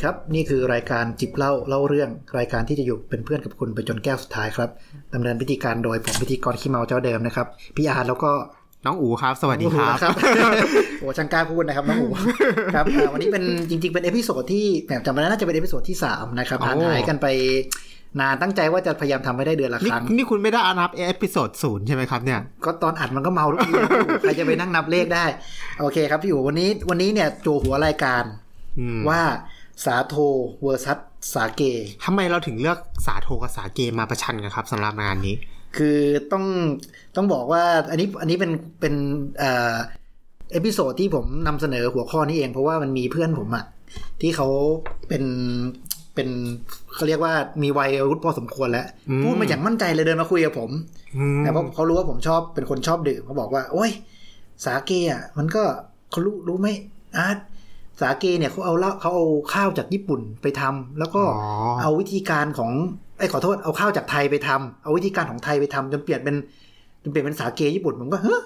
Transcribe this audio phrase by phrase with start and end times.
[0.00, 4.70] สวัสดีครับ นี่คือรายการจิบเหล้าเล่าเรื่อง รายการที่จะอยู่เป็นเพื่อนกับคุณไปจนแก้วสุดท้ายครับ
[5.14, 8.30] ดำเนินพิธีการโดยผมพิธีกรขี้เมาเจ้าเดิมนะครับพี่อาร์ตแล้วก็
[8.86, 10.16] น้องอู๋ครับ สวัสดีครับครับ
[11.00, 12.08] โอ้ช่างกล้าพูดนะครับ น้องอู๋
[12.74, 17.26] ครับอ่าวันนี้เป็นจริง ๆ เป็น episode ที่แหมจำไม่ได้น่าจะเป็น episode ที่สามนะครับโอ้ห่างหายกันไป
[18.20, 23.90] นานตั้งใจว่าจะพยายามทำให้ได้เดือนละคนี่รั้ง นี่คุณไม่ได้นับ episode ศูนย์ใช่ไหมครับเนี่ย ก็ตอนอัดมันก็เมาทุกทีนะ
[24.22, 25.24] ใครจะไปนั่งนับเลขได้
[25.80, 28.24] โอเคครับพี่อู๋วันนี้วันนี้เนี่ยจั่วหัวรายการ
[28.78, 29.20] อืมว่า
[29.84, 30.14] สาโท
[30.62, 30.98] versus
[31.34, 31.62] สาเก
[32.04, 35.36] ทำไมเราถึงเลือกสาโทกับสาเกมาประชันกันครับสำหรับงานนี้
[35.76, 35.98] คือ
[36.32, 36.44] ต้อง
[37.16, 38.94] ต้องบอกว่าอันนี้อันนี้เป็นเป็น
[39.38, 39.74] เอ่อ
[40.52, 43.64] episode ที่ผมนำเสนอหัวข้อนี้เองเพราะว่ามันมีเพื่อนผมอะ
[44.20, 44.48] ที่เขา
[45.08, 45.24] เป็น
[46.14, 46.28] เป็น
[46.94, 50.70] เขาเรียกว่ามีวัยวุฒิพอสมควรแล้วอืมพูดมาอย่างมั่นใจเลยเดินมาคุยกับผม
[51.16, 53.90] อืมนะเพราะเขารู้ว่าผมชอบเป็นคนชอบดื่มเขาบอกว่า โอ้ย
[54.64, 55.62] สาเกอะมันก็
[56.10, 56.68] เขารู้รู้ไหม
[57.16, 57.38] อาร์ต
[58.00, 61.48] สาเกเนี่ยเขาเอาเหล้าเขาเอาข้าวจากญี่ปุ่นไปทำแล้วก็อ๋อ
[61.82, 62.72] เอาวิธีการของ
[63.18, 66.36] ไอ้ยขอโทษเอาข้าวจากไทยไปทำเอาวิธีการของไทยไปทำจนเปลี่ยนเป็น
[67.02, 68.42] จนเปลี่ยนเป็นสาเกญี่ปุ่นผมก็เฮ้ย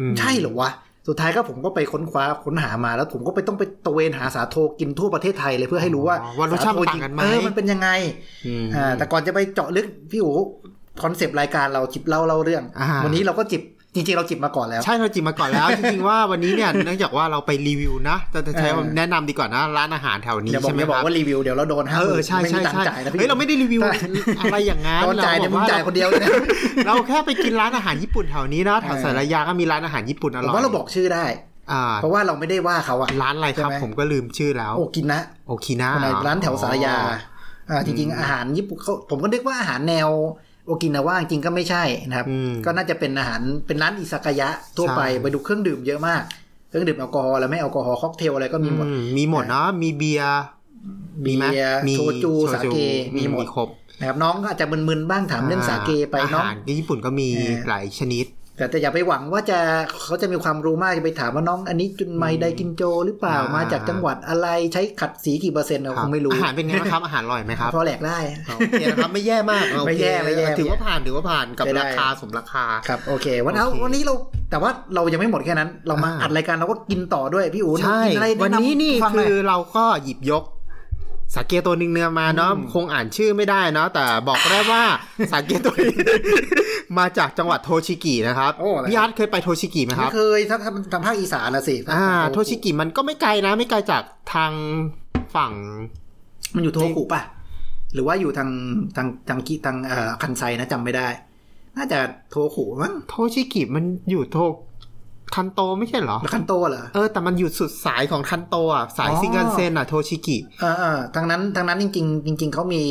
[0.00, 0.70] อืมใช่เหรอวะ
[1.08, 7.88] สุดท้ายก็ผมก็ไปค้นคว้าค้นหามาแล้วผมก็ไปต้องไปตระเวนหาสาโทกินทั่วประเทศไทยเลยเพื่อให้รู้ว่าอ๋อว่ารสชาติมันต่างกันไหมเออมันเป็นยังไง
[8.46, 10.34] อืมอ่าแต่ก่อนจะไปเจาะลึกพี่อู๋
[11.02, 13.62] คอนเซปต์รายการเราจิบเล่าเล่าเรื่องอ่าวันนี้เราก็จิบ
[13.94, 23.80] จริงๆ เราจิบมาก่อนแล้ว ใช่เราจิมมาก่อนแล้ว จริงๆว่าวันนี้เนี่ยเนื่องจากว่าเราไปรีวิวนะจะจะใช้เออแนะนำดีกว่านะร้านอาหารแถวนี้อย่าบอกใช่ไหมอย่าบคอกรับว่ารีวิวเดี๋ยวเราโดนห้าเอหอมื่นใช่ไม่ใช่มีตังค์ใช่จ่ายนะพี่เฮ้ยเราไม่ได้รีวิว
[24.40, 26.30] อะไรอย่างนั้นโดนจ่ายเนี่ยมึงเรจ่ายคนเดียวเลยนะ
[26.86, 31.24] เราแค่ไปกินร้านอาหารญี่ปุ่นแถวนี้นะแถวสารยาก็มีร้านอาหารญี่ปุ่นอผมร่อยว่าเราบอกชื่อได้
[31.72, 36.96] อ่าเพราะว่าเราไม่ได้ว่าเขาอะร้านอะไรครับใช่ไหมผมก็ลืมชื่อแล้วโอ้กินนะโอคินาในร้านแถวศาลายา
[37.70, 40.08] อ่าจริงๆอาหารญี่ปุ่นเขาผมก็นึกว่าอาหารแนว
[40.66, 46.22] โอกินาว่าจริงๆก็ไม่ใช่นะครับอืมก็น่าจะเป็นอาหารเป็นร้านอิซากายะทั่วไปใช่ไปดูเครื่องดื่มเยอะมาก
[46.68, 50.40] เครื่องดื่มแอลกอฮอล์และไม่แอลกอฮอล์ค็อกเทลอะไรก็มีหมดอืมมีหมดเนาะมีเบียร์
[51.24, 52.76] มีไหมเบียร์มีโชจูสาเก
[53.16, 58.26] มีหมดครบนะครับน้องก็อาจจะมึนๆบ้างถามเรื่องสาเกไปอาน้องหารที่ญี่ปุ่นก็มีเออหลายชนิด
[58.60, 59.58] แต่แต่อย่าไปหวังว่าจะ
[60.02, 68.18] เขาจะมีความรู้มากจะไปถามว่าน้องอันนี้จุนไมไดกินโจหรือเปล่าอ่ามาจากจังหวัดอะไรใช้ขัดสีกี่เปอร์เซ็นต์เราคงไม่รู้อาหารเป็นไงบ้างครับอาหารอร่อยไหมครับพอแดกได้
[68.58, 74.14] โอเคนะครับไม่แย่มากโอเคไม่แย่ไม่แย่ถือว่าผ่านถือว่าผ่านกับใช้ได้ราคาสมราคาครับโอเค วันเอาโอเควันนี้เรา
[74.50, 80.44] แต่ว่าเรายังไม่หมดแค่นั้น เรามาอ่าอัดรายการเราก็กินต่อด้วยพี่อู๋ใช่กินอะไรวันนี้นี่แะำฟังหคืยอเราก็หยิบยก
[81.34, 84.82] สาเกตัวหนึ่งเนื้อมาเนาะอืมคงอ่านชื่อไม่ได้เนาะแต่บอกได้ว่า
[85.32, 85.98] สาเกตัวนี้
[86.98, 94.02] มาจากจังหวัดโทชิกินะครับโอ้อะไรพี่อาร์ตเคยไปโทชิกิไหมคไม่รับเคยถ้าทำทางภาคอีสานนะสิอ่าโทชิกิมันก็ไม่ไกลนะ ไม่ไกลจาก
[94.34, 94.52] ทาง
[95.34, 95.52] ฝั่ง
[96.54, 97.22] มันอยู่โทโฮคุป่ะ
[97.94, 98.50] หรือว่าอยู่ทาง
[98.96, 101.08] ทางทางกิทางเอ่อคันไซนะจำไม่ได้
[101.76, 101.98] น่าจะ
[102.30, 104.38] โทโฮคุมั้งโทชิกิมันอยู่โท
[105.34, 112.82] คันโตไม่ใช่เหรอหรือคันโตเหรอเออแต่มันอยู่สุดสายของคันโตอะสายอ๋อชินคันเซ็นอะโทชิกิเออเออทางนั้นทางนั้นจริง ๆ จริง ๆเขามี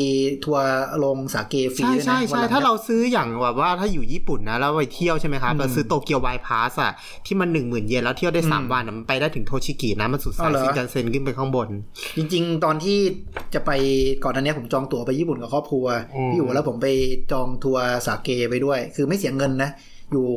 [0.46, 0.68] ทัวร์
[1.04, 6.92] ลงสาเกฟรีใช่ด้วยนะใช่ใช่วันหลังถ้าเราซื้ออย่างแบบว่าถ้าอยู่ญี่ปุ่นนะแล้วไปเที่ยวใช่ไหมครับอืมเราซื้อ Tokyo Wide Pass อะ
[7.26, 11.70] ที่มันหนึ่งหมื่นเยนแล้วเที่ยวได้สามอืมวันอะมันไปได้ถึงโทชิกินะมันสุดสายอ๋อเหรอชินคันเซ็นขึ้นไปข้างบน
[12.18, 13.00] จริง ๆ ตอนที่
[13.54, 13.72] จะไป
[14.24, 15.86] ก่อนอันเนี้ยผมจองตั๋วไปญี่ปุ่นกับครอบครัว
[16.16, 16.88] อืมพี่อยู่แล้วผมไป
[17.32, 19.72] จองทัวร์สาเกไปด้วย คือไม่เสียเงินนะ
[20.12, 20.28] อยู่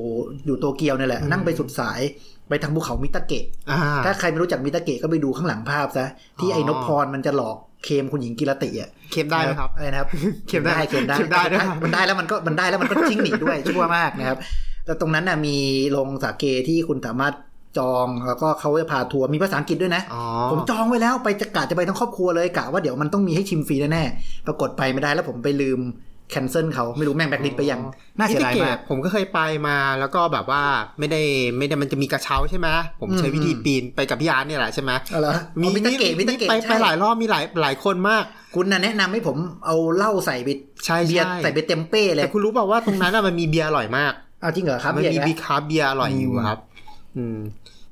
[0.46, 2.00] อยู่โตเกียวนี่แหละ นั่งไปสุดสาย
[2.48, 6.06] ไปทางภูเขามิตาเกะอ่าถ้าใครไม่รู้จักมิตาเกะก็ไปดูข้างหลังภาพซะ
[6.40, 10.08] ที่อ๋อไอ้นพพรมันจะหลอกเคลมคุณหญิงกิรติอะเคลมได้ไหมครับอะไรนะครับ
[10.48, 14.38] เคลมได้เคลมได้เคลมได้ด้วยมันได้แล้วมันก็มันได้แล้วมันก็ชิ่งหนีด้วยชั่วมากนะครับ
[14.84, 15.56] แต่ตรงนั้นน่ะมี
[15.92, 17.34] โรงสาเกที่คุณสามารถ
[17.78, 25.80] จองแล้วก็เขาจะพาทัวร์มีภาษาอังกฤษด้วยนะอ๋อผมจองไว้แล้วไปจะกะจะไปทั้งครอบครัวเลยกะว่าเดี๋ยวมันต้องมีให้ชิมฟรีแน่ๆปรากฏไปไม่ได้แล้วผมไปลืม
[26.32, 27.81] cancel เขาไม่รู้แม่งแบกลิสไปยัง
[28.19, 30.62] น่าเสียดายมิมากตะเกะผมก็เคยไปมาแล้วก็แบบว่า
[30.99, 31.23] ไม่ได้
[31.58, 32.69] ไม่ได้มันจะมีกระเช้าใช่ไหม
[33.00, 38.25] ผมใช้อืมวิธีปีนไปกับพี่อาร์ตเนี่ยแหละใช่ไหมเอาเหรอมีมิตาเกะมิตาเกะไปใช่ไปหลายรอบมีหลายหลายคนมาก
[38.55, 39.37] คุณน่ะแนะนำให้ผม
[39.67, 40.49] เอาเหล้าใส่ไป
[40.87, 46.58] ใช่เบียร์ใช่ใส่ไปเต็มเป้เลยแต่คุณรู้เปล่าว่าตรงนั้นอะมันมีเบียร์อร่อยมากเอาจริงเหรอครับมันมีเบียร์บีอีกคาร์บเบียร์อร่อยอยู่อืมครับ
[47.17, 47.38] อืม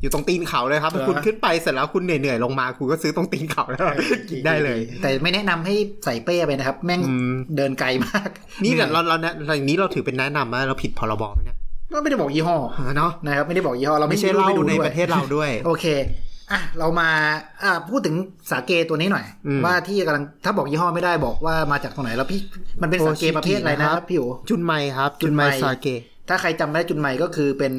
[0.01, 3.97] อยู่ตรงตีนเขาเลยครับเหรอคุณขึ้นไปเสร็จแล้วคุณเหนื่อยๆลงมาคุณก็ซื้อตรงตีนเขาแล้วแล้ว
[4.31, 5.75] กินได้เลย แต่ไม่แนะนำให้
[6.05, 8.29] ใส่เป้ไปนะครับ แม่งอืมเดินไกลมาก
[8.65, 9.17] นี่เนี่ยเราเรา
[9.47, 11.57] เราอย่างนี้เราถือเป็นแนะนำไหมเราผิดพรบไหมเนี่ย
[11.93, 12.57] ก็ไม่ได้บอกยี่ห้อ
[12.97, 15.87] เนาะนะครับไม่ได้บอกยี่ห้อเราไม่ใช่รูปเราให้ดูในด้วยประเทศเราด้วย โอเค
[16.53, 17.09] อะเรามา
[17.63, 18.17] อ่าพูดถึง
[18.51, 22.41] สาเกตัวนี้หน่อยอืมว่าที่กำลังถ้าบอกยี่ห้อไม่ได้บอกว่ามาจากตรงไหนแล้วพี่
[22.83, 27.73] มันเป็นสาเกประเภทอะไรนะครับพี่โอจุนไมครับ จุจุนนไมไมซาเกะถ้าใครจำได้จุนไมก็คือเป็น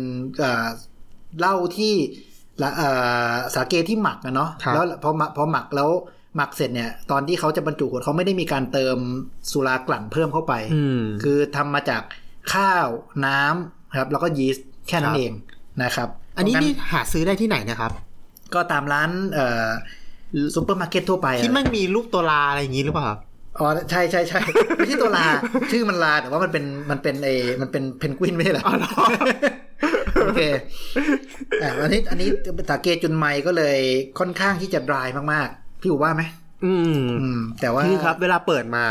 [1.32, 1.94] เอ่อเหล้าที่
[2.62, 2.90] ละเอ่
[3.30, 5.90] อสาเกที่หมักนะเนาะแล้วพอหมักพอหมักแล้ว
[6.36, 8.98] หมักเสร็จเนี่ย ตอนที่เขาจะบรรจุขวดเขาไม่ได้มีการเติม
[9.52, 12.02] สุรากลั่นเพิ่มเข้าไปอืมคือทำมาจาก
[12.54, 12.88] ข้าว
[13.26, 15.32] น้ำครับ แล้วก็ยีสต์แค่นั้ครันบเอง
[15.84, 17.92] นะครับ อันนี้เพราะงั้นี่หาซื้อได้ที่ไหนนะครับ
[18.54, 19.68] ก็ตามร้านเอ่อ
[20.56, 23.20] ซูเปอร์มาร์เก็ตทั่วไปอะที่มันมีรูปตัวลาอะไรอย่างงี้หรือเปล่าครับ
[23.60, 24.40] อ๋อใช่ใช่ใช่
[24.78, 25.26] ไม่ใช่ตัวลา
[25.72, 27.30] ชื่อมันลาแต่ว่ามันเป็นมันเป็นเอ
[27.62, 28.90] มันเป็นเพนกวินไม่ใช่เหรออ๋อเหรอ
[30.24, 30.42] โอเค
[31.62, 32.30] อะอันนี้อันนี้
[32.70, 33.78] สาเกจุนไมก็เลย
[34.20, 36.24] ค่อนข้างที่จะ dry มากๆ พี่อูว่าไหม
[36.66, 38.84] อืมอืมแต่ว่าพี่ครับ เวลาเปิดมา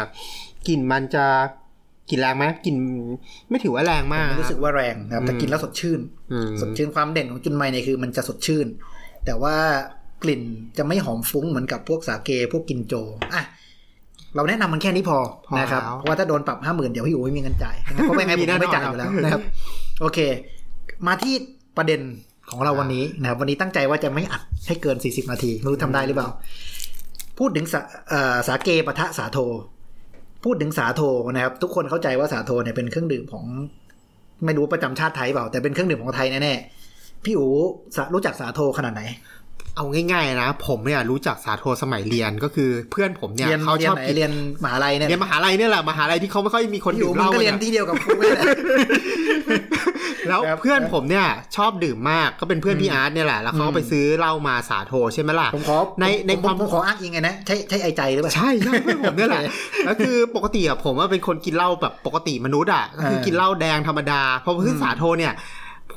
[0.69, 1.27] กลิ่นมันจะ
[2.11, 2.77] กลิ่นแรงไหมกลิ่น
[3.51, 6.01] ไม่ถือว่าแรงมากไม่รู้สึกว่าแรงนะครับแต่กินแล้วสดชื่น
[6.33, 8.67] อืมสดชื่นความเด่นของจุนไมเนี่ยคือมันจะสดชื่น
[9.25, 9.57] แต่ว่า
[10.23, 10.43] กลิ่น
[10.79, 12.95] จะไม่หอมฟุ้งเหมือนกับพวกสาเกพวกกินโจ
[13.35, 13.43] อะ
[14.35, 19.43] เราแนะนำมันแค่นี้พอพอนะครับแล้วเพราะว่าถ้าโดนปรับห้าหมื่นเดี๋ยวพี่อูไม่มีเงินจ่ายเพราะไม่งั้นผมมีแน่นอนไม่จ่ายอยู่แล้วนะครับ
[20.01, 20.19] โอเค
[21.07, 21.35] มาที่
[21.77, 22.01] ประเด็น
[22.51, 26.29] ของเราวันนี้นะครับวันนี้ตั้งใจว่าจะไม่อัดให้เกิน 40 นาทีไม่รู้ทำได้หรือเปล่า
[27.39, 29.39] พูดถึงสาเอ่อสาเกปะทะสาโท
[30.45, 31.03] พูดถึงสาโท
[31.33, 33.45] นะครับ ทุกคนเข้าใจว่าสาโทเนี่ยเป็นเครื่องดื่มของ
[34.45, 37.47] ไม่รู้ประจำชาติไทยเปล่า แต่เป็นเครื่องดื่มของไทยแน่ๆพี่อู
[37.97, 39.03] สะรู้จักสาโทขนาดไหน
[39.77, 44.33] เอาง่ายๆนะ ผมเนี่ยรู้จักสาโทสมัยเรียนก็คือเพื่อนผมเนี่ยเรียนเขาเรียชนอบไหนกินเรียน
[44.65, 48.45] มหาลัยเนี่ยเรียนมหาลัยเนี่ยแหละมหาลัยที่เขาไม่ค่อยมีคนพี่อูดื่มเหมึงล้าก็เรียนกันที่เดียวกับกูนี่แหละ
[50.31, 59.43] แล้วครับเพื่อนผมเนี่ยชอบดื่มมากก็เป็นเพื่อนพี่อาร์ตเนี่ยแหละแล้วเขาก็ไปซื้อเหล้ามาสาโทใช่ไหมล่ะผมขอในในผมความผมขออ้างอิงไงนะใช่ใช่ไอใจหรือเปล่าใช่ใช่เพื่อนผมเนี่ยแหละ
[59.85, 65.33] แล้วคือปกติอะผมว่าเป็นคนกินเหล้าแบบปกติมนุษย์อะก็คือเออกินเหล้าแดงธรรมดาพอขึ้นสาโทเนี่ย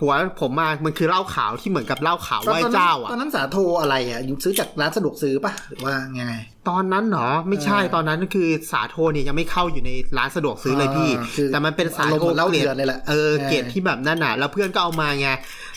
[0.03, 6.23] ผัวผมมามันคือเหล้าขาวที่เหมือนกับเหล้าขาวไหว้เจ้าอะตอนนั้นสาโทอะไรอะอยู่ซื้อจากร้านสะดวกซื้อป่ะหรือว่าไง
[6.69, 15.29] ตอนนั้นเหรอไม่ใช่เออตอนนั้นคือสาโทเนี่ยยังไม่เข้าอยู่ในร้านสะดวกซื้อเลยพี่อ่าคือแต่มันเป็นสาอารมณ์โทเหมือนเหล้าเกรเถื่ดอนเลยแหละเออเออเกรดที่แบบนั่นน่ะ แล้วเพื่อนก็เอามาไง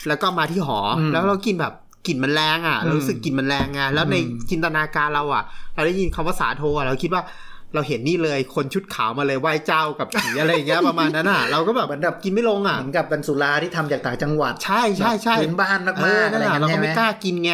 [0.07, 1.73] แล้วก็มาที่หออมแล้วเรากินแบบ
[2.07, 5.43] กลิ่นมันแรงอะอืมเรารู้สึกกลิ่นมันแรงไงแล้วในอืมจินตนาการเราอะ
[5.75, 7.23] เราได้ยินคำว่าสาโทอะเราคิดว่า
[7.73, 17.53] เราเห็นนี่เลยคนชุดขาวมาเลยไหว้เจ้ากับผีอะไรอย่างเงี้ยประมาณนั้นอะเราก็แบบเหมือนแบบกินไม่ลงอะเหมือนกับเป็นสุราที่ทำจากต่างจังหวัดใช่ใช่ใช่แบบพื้นบ้านมากเออๆนั่อะนไรอย่าละงเราเงี้ยก็ใช่ไหมไม่กล้ากินไง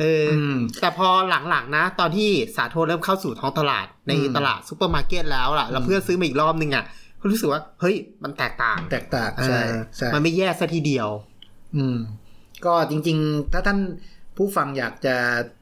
[0.00, 1.08] เอออืมแต่พอ
[1.50, 6.84] หลังๆนะ ตอนที่สาโทเริ่มเข้าสู่ท้องตลาดในอืมตลาดซูเปอร์มาร์เก็ตแล้วล่ะแล้วเพื่อนซื้อมาอีกรอบนึงอะ
[7.20, 11.08] ก็รู้สึกว่า เฮ้ยมันแตกต่าง แตกต่างใช่เออใช่มันไม่แย่ซะทีเดียว
[11.76, 11.98] อืม
[12.64, 13.78] ก็จริง ๆ ถ้าท่าน
[14.36, 15.14] ผู้ฟังอยากจะ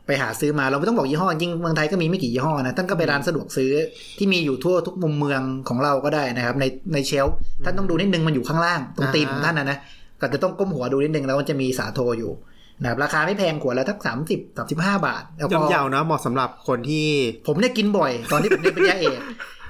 [0.06, 3.72] ไปหาซื้อมาเราไม่ต้องบอกยี่ห้อจริงเมืองไทยก็มีไม่กี่ยี่ห้อนะท่านก็ไปร้านสะดวกซื้อ
[4.18, 9.78] ที่มีอยู่ทั่วทุกมุมเมืองของเราก็ได้นะครับ ในในเชลฟ์ท่านต้องดูนิดนึงมันอยู่ข้างล่างตรงตีนของท่านนะนะ
[10.20, 12.32] ก็จะต้องก้มหัวดูนิดนึงแล้วมันจะมีสาโทอยู่
[12.80, 17.06] นะครับราคาไม่แพงขวดละทักสามสิบสามสิบห้าบาทแล้วก็ย่อมเยาวนะเหมาะสำหรับคนที่
[17.46, 19.18] ผมเนี่ยกินบ่อย ตอนที่ผมเรียนปริญญาเอก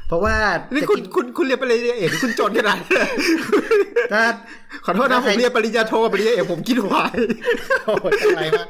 [0.08, 0.34] เพราะว่า
[0.72, 3.08] นี่จะคุณกินคุณคุณเรียนปริญญาเอกคุณจนขนาดนั้น
[4.12, 4.22] ถ้า
[4.84, 7.14] ขอโทษนะถ้าผใครมเรียนปริญญาโทกับปริญญาเอกผมกินไวาย
[7.84, 8.66] โอ้ยอะไรมาก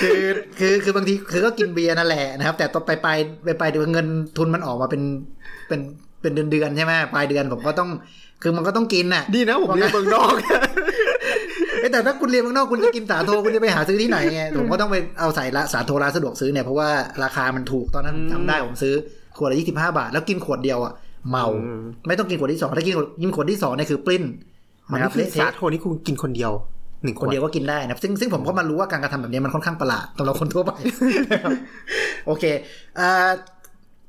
[0.00, 0.20] คือ
[0.58, 3.08] คือคือบางทีคือก็กินเบียร์นั่นแหละนะครับ แต่ต่อไปไป
[3.44, 4.06] ไปไปเดี๋ยวเงิน
[4.38, 5.02] ทุนมันออกมาเป็น
[5.68, 5.80] เป็น
[6.20, 7.88] เป็นเดือนเดือนๆใช่ไหมปลายเดือนผมก็ต้อง
[8.42, 10.32] คือมันก็ต้องกินน่ะ ดีนะผมเรียนเมืองนอก
[11.80, 16.88] เอ้ยแต่ถ้าคุณเรียนเมืองนอกคุณจะกินสาโทคุณจะไปหาซื้อที่ไหนไงผมก็ต้องไปเอาใส่ละสาโทร้านสะดวกซื้อเนี่ยเพราะว่า
[17.24, 18.94] ราคามันถูกตอนนั้นอืมจำได้ผมซื้อ
[19.38, 20.92] ขวดละยี่สิบห้าบาท แล้วกินขวดเดียวอะ
[21.30, 24.24] เมาอืมไม่ต้องกินขวดที่สองถ้ากินขวดกินขวดที่สองเนี่ยคือปลิ้น
[24.90, 26.52] มันนะครันี่บคือเละสาเทะโทนี่คุณกินคนเดียว
[27.02, 30.72] หนึ่งคนเดียวก็กินได้นะครับซึ่งซึ่งผมก็มารู้ว่าการกระทำแบบนี้มันค่อนข้างประหลาดสำหรับคนทั่วไป
[31.32, 31.52] นะครับ
[32.26, 32.44] โอเค
[32.98, 33.30] อ่า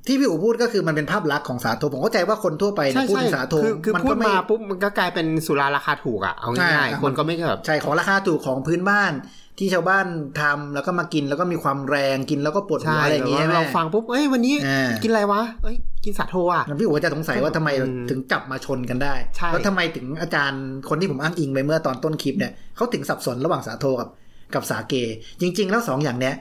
[0.08, 9.12] ที่พี่อู๋พูดก็คือมันเป็นภาพลักษณ์ของสาโทผมเข้าใจว่าคนทั่วไปเนี่ใช่ยพูดใช่ถึงสาโทคือคือมันพูก็ดไม่มาปุ๊บมันก็กลายเป็นสุราราคาถูกอะเอาง่ายอ่าๆคนก็ไม่แบบใช่ของราคาถูกของพื้นบ้าน
[9.60, 10.06] ที่ชาวบ้าน
[10.42, 15.76] ทำแล้วก็มากินแล้วก็มีความแรงกินแล้วก็ปวดหัใช่วอะไรอย่างเงี้ยแต่ว่าเราฟังปุ๊บเอ้ยวันนี้อ่ากินอะไรวะเอ้ย
[16.06, 24.10] กินสาโทอะพี่อู๋จะสงสัยว่าทำไมอืมถึงจับมาชนกันได้ใช่แล้วทำไมถึงอาจารย์คนที่ผมอ้างอิงไปเมื่อตอนต้นคลิปเนี่ยเขาถึงสับสนระหว่างสาโทกับ
[24.54, 24.94] กับสาเก
[25.42, 26.36] จริง ๆ แล้วสองอย่างเนี้ย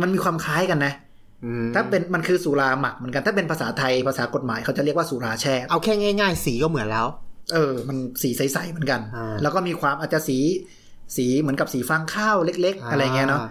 [0.00, 0.92] มันมีความคล้ายกันนะ
[1.44, 7.06] อืมถ้าเป็นมันคือสุราหมักเหมือนกันถ้าเป็นภาษาไทยภาษากฎหมายเขาจะเรียกว่าสุราแช่เอาแค่ง่าย ๆ สีก็เหมือนแล้ว
[7.52, 10.38] เออ มันสีใสๆเหมือนกันอ่าแล้วก็มีความอาจจะสี
[11.16, 13.42] สีเหมือนกับสีฟางข้าวเล็ก ๆ อะไรเงี้ยเนาะ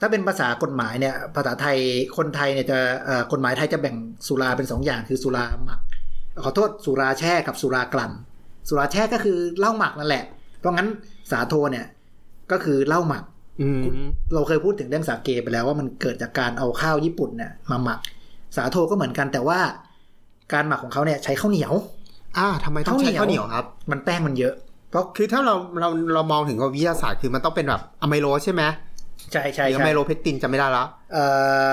[0.00, 1.76] ถ้าเป็นภาษากฎหมายเนี่ยภาษาไทย
[2.16, 5.80] คนไทยเนี่ยจะเอ่อกฎหมายไทยจะแบ่งสุราเป็นสองอย่างคือสุราหมัก
[6.42, 8.12] ขอโทษสุราแช่กับสุรากลั่น
[8.68, 10.24] สุราแช่ก็คือเหล้าหมักนั่นแหละ
[10.58, 10.88] เพราะงั้น
[11.30, 11.86] สาโทเนี่ย
[12.52, 13.24] ก็คือเหล้าหมัก
[13.62, 13.82] อืม
[14.34, 18.00] เราเคยพูดถึงเรื่องสาเกไปแล้วว่ามันเกิดจากการเอาข้าวญี่ปุ่นเนี่ยมาหมัก
[18.56, 19.58] สาโทก็เหมือนกันแต่ว่า
[20.52, 21.74] การหมักของเขาเนี่ยใช้ข้าวเหนียว
[22.38, 24.54] อ่าทำไมต้องใช้ข้าวเหนียวครับ มันแป้งมันเยอะ
[24.94, 28.62] เพราะคือถ้าเราเราเรามองถึงวิทยาศาสตร์คือมันต้องเป็นแบบอะไมโลใช่ไหม
[29.32, 31.24] ใช่ใช่ใช่หรือ amylopectin จะไม่ได้แล้วเอ่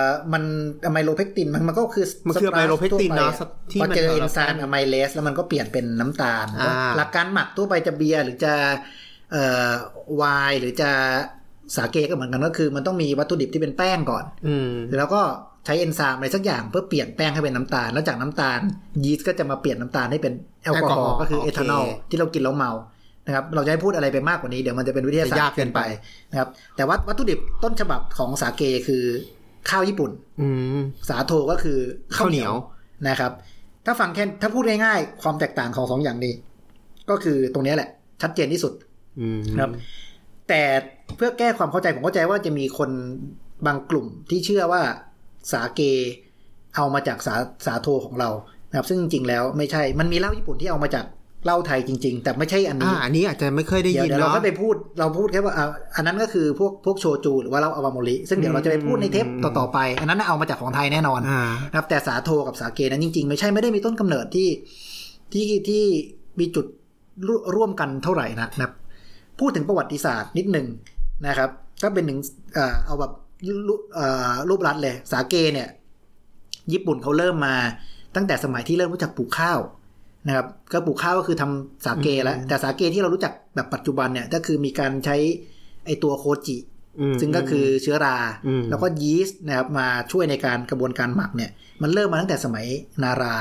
[0.04, 0.44] อมัน
[0.86, 8.54] amylopectin มันมันก็คือมันคือ amylopectin เนอะทั่วไปที่พอมันเจอเอาเอนไซม์ amylase แล้วมันก็เปลี่ยนเป็นน้ำตาลอ่าหลักการหมักทั่วไปจะเบียร์หรือจะ
[9.32, 9.70] เอ่อ
[10.16, 10.92] ไวน์หรือจะ
[11.76, 15.22] สาเกก็เหมือนกันก็คือ มันต้องมีวัตถุดิบที่เป็นแป้งก่อน อืมแล้วก็
[15.66, 18.60] ใช้เอนไซม์อะไรสักอย่างเพื่อเปลี่ยนแป้งให้เป็นน้ำตาล แล้วจากน้ำตาล
[19.04, 22.72] ยีสต์ก็จะมาเปลี่ยนน้ำตาลให้เป็นแอลกอฮอล์ก็คือเอทานอลที่เรากินแล้วเมา
[23.26, 25.80] นะครับเราจะให้พูดอะไรไปมากกว่านี้เดี๋ยวมันจะเป็นวิทยาศาสตยากร์เกินไป
[26.32, 29.04] นะครับ แต่ว่าวัตถุดิบต้นฉบับของสาเกคือ
[29.70, 30.12] ข้าวญี่ปุ่น
[30.42, 30.48] อื
[30.78, 31.78] มสาโทก็คือ
[32.16, 32.54] ข้าวเหนียว
[33.10, 33.32] นะครับ
[33.86, 36.34] ถ้าฟังแค่ถ้าพูดง่ายๆความแตกต่างของสองอย่างนี้
[37.10, 37.90] ก็คือตรงเนี้ยแหละ
[38.22, 38.74] ชัดเจนที่สุด
[39.20, 39.72] อืมครับ
[40.50, 40.62] แต่
[41.16, 42.90] เพื่อแก้ความเข้าใจผมเข้าใจว่าจะมีคน
[43.66, 44.82] บางกลุ่มที่เชื่อว่า
[45.52, 45.82] สาเก
[46.76, 47.36] เอามาจากสา
[47.66, 48.30] สาโทของเรา
[48.70, 51.06] นะครับ ซึ่งจริงๆแล้วไม่ใช่มันมีเหล้าญี่ปุ่นที่เอามาจาก
[51.46, 64.50] เหล้าไทยจริง ๆ แต่ไม่ใช่อันอ่านี้อันนี้อาจจะไม่เคยได้เดี๋ยวยินเดี๋ยวเราเนาะก็ไปพูดเราพูดแค่ว่าอ่าอันนั้นก็คือพวกพวกโชจูหรือว่าเหล้าอาวาโมริซึ่งเดี๋ยวเราจะไปพูดในเทปอืมต่อๆไป อันนั้นน่ะเอามาจากของไทยแน่นอนอ่านะครับแต่สาโทกับสาเกนั้นจริง ๆ ไม่ใช่ไม่ได้มีต้นกำเนิดที่
[65.34, 65.84] ที่ที่
[66.40, 66.66] มีจุด
[67.28, 68.72] ร่วร่วมกันเท่าไหร่นะนะครับ
[69.40, 70.68] พูดถึงประวัติศาสตร์นิดหนึ่ง
[71.28, 71.50] นะครับ
[71.84, 72.20] ก็เป็นถึง
[72.54, 73.12] เอ่อเอาแบบ
[73.68, 75.68] รูเอ่อรูปรัดเลย สาเกเนี่ย
[76.74, 77.56] ญี่ปุ่นเขาเริ่มมา
[78.16, 79.60] ตั้งแต่สมัยที่เริ่มรู้จักปลูกข้าว
[80.28, 85.16] นะครับก็ปลูกข้าวก็คือทำสาเกแล้ว แต่สาเกที่เรารู้จักแบบปัจจุบันเนี่ยก็คือมีการใช้
[85.86, 86.58] ไอตัวโคจิ
[87.00, 91.52] อืมซึ่งก็คือเชื้อราอืมแล้วก็ยีสต์นะครับมาช่วยในการกระบวนการหมักเนี่ย
[91.82, 92.66] มันเริ่มมาตั้งแต่สมัย
[93.04, 93.36] นารา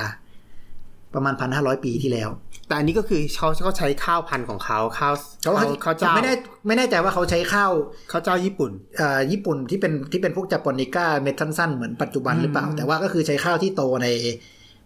[1.15, 2.29] ประมาณพันห้าร้อยปีที่แล้ว
[2.67, 6.35] แต่อันนี้ก็คือเขาเขาใช้ข้าวพันธุ์ของเขาข้าวข้าวข้าวเจ้าไม่แน่
[6.67, 7.73] ไม่แน่ใจว่าเขาใช้ข้าว
[8.11, 14.09] ข้าวเจ้าญี่ปุ่นเอ่อญี่ปุ่นที่เป็นที่เป็นพวกจาปอนิก้าเม็ดสั้นๆเหมือนปัจจุบันหรือเปล่าอืมแต่ว่าก็คือใช้ข้าวที่โตใน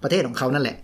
[0.02, 0.76] ประเทศของเขานั่นแหละ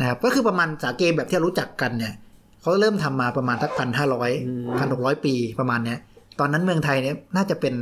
[0.00, 2.14] นะครับก็คือประมาณสาเกแบบที่เรารู้จักกันเนี่ย
[2.60, 4.30] เขาเริ่มทำมาประมาณสักพันห้าร้อย
[4.78, 5.98] พันหกร้อยปีประมาณเนี้ย
[6.40, 7.74] ตอนนั้นเมืองไทยเนี่ยน่าจะเป็น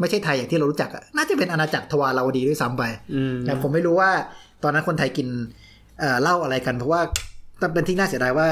[0.00, 2.84] ไม่ใช่ไทยอย่างที่เรารู้จักอะน่าจะเป็นอาณาจักรทวาราวดีด้วยซ้ำไป
[3.14, 4.10] อืมแต่ผมไม่รู้ว่า
[4.62, 5.28] ตอนนั้นคนไทยกิน
[6.00, 7.00] เอ่อเหล้าอะไรกัน เพราะว่า
[7.58, 8.48] แต่เป็นที่น่าเสียดายว่า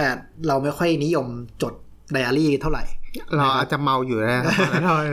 [0.48, 1.26] เราไม่ค่อยนิยม
[1.62, 1.72] จด
[2.12, 2.82] ไดอารี่เท่าไหร่
[3.36, 4.42] เราอาจจะเมาอยู่แล้ว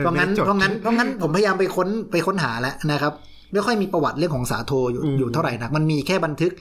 [0.00, 3.12] เพราะงั้นเพราะงั้นเพราะงั้นผมพยายามไปค้นไปค้นหาแล้วนะครับ
[3.52, 6.52] ไม่ค่อยมีประวัติเรื่องของสาโทอยู่อืมอยู่เท่าไหร่นักมันมีแค่บันทึก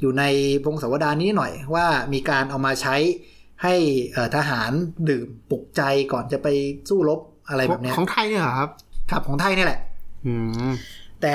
[0.00, 0.24] อยู่ใน
[0.64, 2.96] พงศาวดารนี้หน่อยว่ามีการเอามาใช้
[3.62, 3.74] ให้
[4.12, 4.70] เอ่อทหาร
[5.08, 6.48] ดื่มปลุกใจก่อนจะไป
[6.88, 8.70] สู้รบอะไรแบบเนี้ยของไทยเนี่ยเหรอครับ
[9.10, 9.80] ครับของไทยนี่แหละ
[10.26, 10.34] อื
[10.68, 10.72] ม
[11.22, 11.34] แต่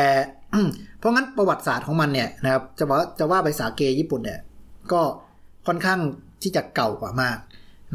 [1.00, 4.40] เพราะงั้นประวัติศาสตร์ของมันเนี่ยนะครับจะว่าจะว่าไปสาเกญี่ปุ่นเนี่ย
[4.92, 5.02] ก็
[5.68, 6.00] ค่อนข้าง
[6.42, 7.38] ที่จะเก่ากว่ามาก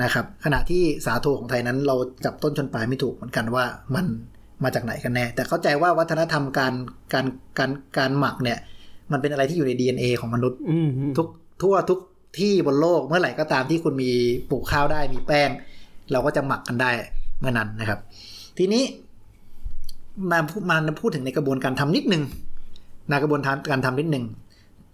[0.02, 4.06] นะครับ ขณะที่สาโทของไทยนั้นเราจับต้นชนปลายไม่ถูกเหมือนกันว่ามัน
[4.64, 6.74] มาจากไหนกันแน่ แต่เข้าใจว่าวัฒนธรรมการ
[7.12, 7.26] การ
[7.58, 8.58] การการหมักเนี่ย
[9.12, 11.28] มันเป็นอะไรที่อยู่ใน DNA ของมนุษย์อืมทุก
[11.62, 11.98] ทั่วทุก
[12.38, 14.10] ที่บนโลกเมื่อไหร่ก็ตามที่คุณมี
[14.50, 15.50] ปลูกข้าวได้มีแป้ง
[16.12, 16.90] เราก็จะหมักกันได้
[17.40, 17.98] เมื่อนั้นนะครับ
[18.58, 18.82] ทีนี้
[20.30, 22.22] มาพูดมาพูดถึงในกระบวนการทำนิดนึง
[23.08, 24.24] ในกระบวนการทำนิดนึง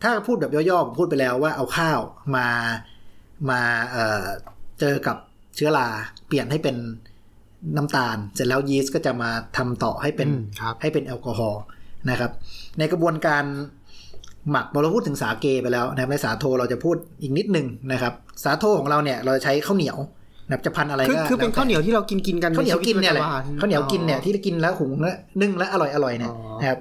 [0.02, 2.00] ถ้าพูดแบบย่อๆผมพูดไปแล้วว่าเอาข้าว
[2.36, 2.46] มา
[3.50, 4.24] มาเอ่อ
[4.80, 5.16] เจอกับ
[5.56, 5.88] เชื้อรา
[6.26, 6.76] เปลี่ยนให้เป็น
[7.76, 11.62] น้ำตาล เสร็จแล้วยีสต์ก็จะมาทำต่อให้เป็นอืมครับให้เป็นแอลกอฮอล์
[12.10, 12.32] นะครับ
[12.78, 13.44] ในกระบวนการ
[14.50, 18.12] หมักพอเราพูดถึงสาเกไปแล้วนะครับในสาโทเราจะพูดอีกนิดนึงนะครับ
[18.44, 19.98] สาโทของเราเนี่ยเราจะใช้ข้าวเหนียว
[20.46, 23.24] นะครับจะพันอะไรก็คือเป็นข้าวเหนียวที่เรากินกินกันข้าวเหนียวกินเนี่ยแหละ
[23.60, 26.78] ข้าวเหนียวกินเนี่ยที่กินแล้วหุงแล้วนึ่งแล้วอร่อยอร่อยเนี่ยนะครับ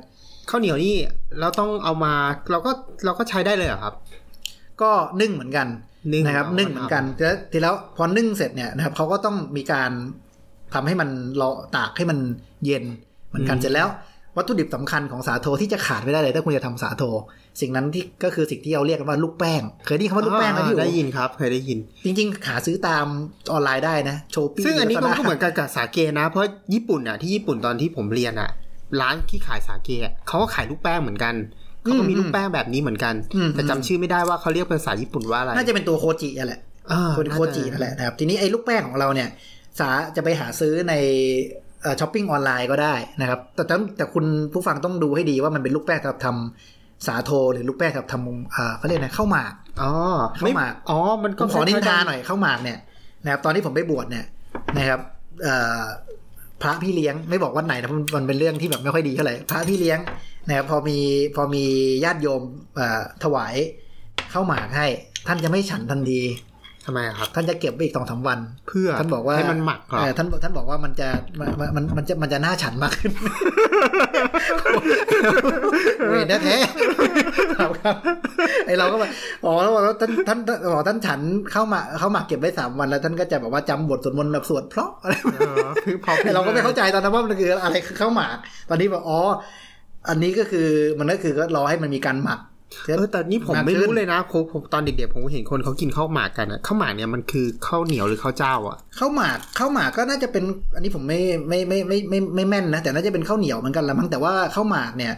[0.50, 0.96] ข้าวเหนียวนี่
[1.40, 2.14] เราต้องเอามา
[2.52, 2.72] เราก็
[3.06, 3.94] เราก็ใช้ได้เลยเหรอครับ
[4.82, 4.92] ก็
[5.22, 5.68] นึ่งเหมือนกัน
[6.12, 9.92] นนะครับนึ่งเหมือนกันแต่ทีแล้วพอนึ่งเสร็จเนี่ยนะครับเขาก็ต้องมีการ
[10.74, 11.10] ทำให้มัน
[11.42, 12.20] รอตากให้มัน
[12.66, 12.84] เย็น
[13.28, 13.88] เหมือนกันเสร็จแล้ว
[14.38, 17.04] วัตถุดิบสำคัญของสาโทที่จะขาดไม่ได้เลย ถ้าคุณจะทำสาโท
[17.62, 23.06] สิ่งนั้นที่ก็คือสิ่งที่เราเรียกกันว่าลูกแป้ง เคยได้ยินคำว่าลูกแป้งไหมพี่ได้อู๋ยินครับ เคยได้ยิน จริง ๆ หาซื้อตาม
[23.52, 28.50] ออนไลน์ได้นะโชปี้ซึ่งอันนี้ก็ก็เหมือนกันกับสาเกนะ เพราะญี่ปุ่นอะที่ญี่ปุ่นตอนที่ผมเรียนอะ
[29.02, 31.36] ร้านที่ขายสาเกอะเขาก็ขายลูกแป้งเหมือนกัน
[31.84, 33.14] เขาก็มีลูกแป้งแบบนี้เหมือนกัน
[33.56, 36.60] แต่จำชื่อไม่ได้ว่าเขาเรียกเป็นภาษาญี่ปุ่นว่าอะไรน่าจะเป็นตัวโคจินั่นแหละ
[36.92, 39.30] อ่าคนโคจินั่นแหละนะครับทีนี้ไอ้ลูกแป้งของเราเนี่ย
[39.80, 40.94] สาจะไปหาซื้อใน
[42.00, 49.92] ช้อปปิ้งออนไลน์ก็ได้นะครับแต่แต่แต่คุณผู้ฟังต้องดูให้ดีว่ามันเป็นลูกแป้งสำหรับทำ สาโทหรือลูกแป้งสำหรับทำอ่าเขาเรียกนะข้าวหมากอ๋อ
[50.40, 52.80] ข้าวหมากอ๋อมันผก็มขอนินทาหน่อยข้าวหมากเนี่ย
[53.24, 54.26] นะครับตอนที่ผมไปบวชเนี่ย
[54.78, 55.00] นะครับ
[55.44, 55.82] เอ่อ
[56.62, 60.00] พระพี่เลี้ยงไม่บอกวันไหนนะมันมันเป็นเรื่องที่แบบไม่ค่อยดีเท่าไหร่พระพี่เลี้ยง
[60.48, 61.00] นะครับพอมี
[61.36, 61.66] พอมี
[62.04, 62.42] ญาติโยม
[62.76, 63.56] เอ่อถวาย
[64.34, 64.88] ข้าวหมากให้
[65.28, 66.22] ท่านจะไม่ฉันทันที
[66.86, 71.08] ทำไมอะครับ ท่านจะเก็บไว้อีกสองสามวัน เพื่อท่านบอกว่าให้มันหมักเหรอเออท่านท่านบอกว่ามันจะ
[71.40, 73.12] มันมันมันจะมันจะน่าฉันมากขึ้น
[76.10, 77.96] เวรแท้ๆครับครับ
[78.66, 79.10] ไอเราก็แบบ
[79.46, 81.20] อ๋อแล้วแล้วท่านท่านท่านอ๋อท่านฉัน
[81.52, 88.38] เข้ามาเข้ามาเก็บไว้สามวันแล้วท่านก็จะแบบว่าจำบทสวดมนต์แบบสวดเพราะอะไรอ๋อคือพอแต่เราก็ไม่เข้าใจตอนนั้นว่ามันคืออะไรคือข้าวหมาก
[88.70, 89.20] ตอนนี้แบบอ๋อ
[90.10, 90.68] อันนี้ก็คือ
[91.00, 92.40] มันก็คือก็รอให้มันมีการหมัก
[92.98, 100.44] เออแต่นี่ผมมากขึ้นไม่รู้เลยนะผมผมตอนเด็กๆผมเห็นคนเขากินข้าวหมากกันอะข้าวหมากเนี่ยมันคือข้าวเหนียวหรือข้าวเจ้าอะข้าวหมากข้าวหมากก็น่าจะเป็น
[100.76, 105.14] อันนี้ผมไม่ไม่ไม่ไม่ไม่ไม่ไม่แม่นนะแต่น่าจะเป็นข้าวเหนียวเหมือนกันละมั้งแต่ว่าข้าวหมากเนี่ย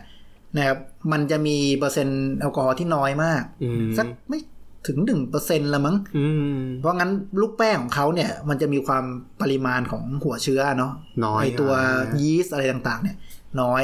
[0.56, 0.78] นะครับ
[1.12, 4.40] มันจะมีเปอร์เซ็นต์แอลกอฮอล์ที่น้อยมากอืมสักไม่
[4.88, 6.26] ถึงหนึ่งเปอร์เซ็นต์ละมั้งอื
[6.58, 9.04] มเพราะงั้นลูกแป้งของเขาเนี่ย มันจะมีความ
[9.42, 10.92] ปริมาณของหัวเชื้อเนาะ
[11.26, 13.18] น้อยไอตัวอะยีสต์อะไรต่างๆ เนี่ย
[13.62, 13.84] น้อย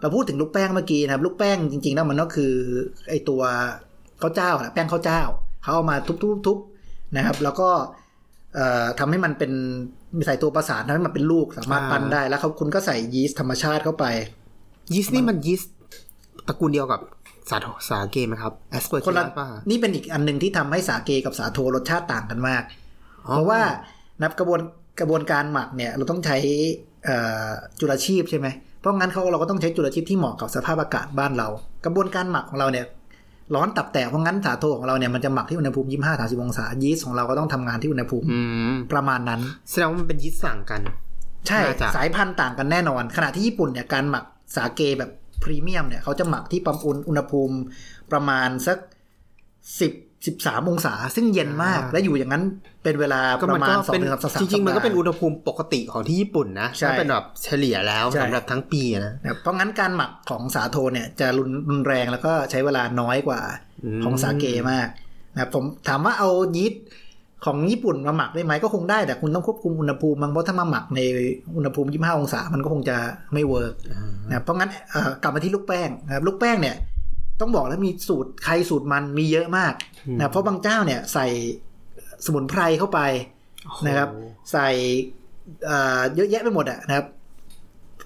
[0.00, 2.52] เราพูดถึงลูกแป้งเมื่อกี้นะครับ ลูกแป้งจริงๆแล้วมันก็คือ
[3.10, 3.42] ไอตัว
[4.22, 5.20] ข้าวเจ้าแหละแป้งข้าวเจ้า
[5.62, 5.96] เขาเอามา
[6.46, 7.68] ทุบๆๆนะครับ แล้วก็
[8.54, 9.52] เอ่อทำให้มันเป็น
[10.26, 14.06] ใส่ตัวประสานทำให้มันเป็นลูกสามารถปั้นได้แล้วเขาคุณก็ใส่ยีสต์ธรรมชาติเข้าไป
[14.92, 15.74] ยีสต์นี่มันยีสต์
[16.48, 17.00] ตระกูลเดียวกับ
[17.50, 22.62] สาโทสาเกไหมครับแอสเปอร์คนละป่ะนี่เป็นอีกอันหนึ่งที่ทำให้สาเกกับสาโทรสชาติต่างกันมาก
[23.26, 23.60] อ๋อเพราะว่า
[24.22, 24.60] นับกระบวน
[25.00, 26.36] กระบวนการหมักเนี่ย เราต้องใช้
[27.04, 27.16] เอ่
[27.46, 27.48] อ
[27.80, 28.46] จุลชีพใช่ไหม
[28.80, 31.48] เพราะงั้นเขาเราก็ต้องใช้จุลชีพที่เหมาะกับสภาพอากาศบ้านเรา
[31.84, 32.86] กระบวนการหมักของเราเนี่ย
[33.54, 38.40] ร้อนตับแตกเพราะงั้นสาโทของเราเนี่ยมันจะหมักที่อุณหภูมิ25 30องศายีสต์ของเราก็ต้องทำงานที่อุณหภูมิอื
[38.72, 40.80] มประมาณนั้นแสดงว่ามันเป็นยีสต์สั่งกัน
[41.46, 44.24] ใช่น่าจะสายพันธุ์ต่างกันแน่นอน ขณะที่ญี่ปุ่นเนี่ยการหมัก
[44.56, 45.10] สาเกแบบ
[45.42, 47.56] พรีเมียมเนี่ยเขาจะหมักที่ประอุณอุณหภูมิ
[48.12, 48.78] ประมาณสัก
[49.80, 49.92] สิบ
[50.26, 52.44] สิบสามองศา ซึ่งเย็นมาก และอยู่อย่างนั้น
[52.82, 63.40] เป็นเวลาก็ปมันระมาก็ณสองเป็นถึงสามสัปดาห์จริงๆ มันก็เป็นอุณหภูมิปกติของที่ญี่ปุ่นนะใช่ถ้าเป็นแบบเฉลี่ยแล้วใช่สำหรับทั้งปีนะนะครับเพราะงั้นการหมักของสาโทเนี่ยจะรุนรุนแรงแล้วก็ใช้เวลาน้อยกว่า
[63.84, 64.88] อืมของสาเกมาก
[65.32, 66.82] นะครับผมถามว่าเอายีสต์
[67.46, 71.00] ของญี่ปุ่นมาหมักได้ไหมก็คงได้แต่คุณต้องควบคุมอุณหภูมิมั้งเพราะถ้ามาหมักใน
[71.56, 72.96] อุณหภูมิ 25 องศา มันก็คงจะ
[73.32, 73.74] ไม่ work
[74.28, 76.76] นะครับเพราะงั้นเอ่อกลับมาที่ลูกแป้งนะครับลูกแป้งเนี่ย
[77.40, 79.74] ต้องบอกแล้วมีสูตรใครสูตรมันมีเยอะมาก
[80.18, 81.26] นะเพราะบางเจ้าเนี่ยใส่
[82.26, 83.00] สมุนไพรเข้าไป
[83.86, 84.08] นะครับ
[84.52, 84.68] ใส่
[85.66, 87.06] เอ่อเยอะแยะไปหมดอะนะครับ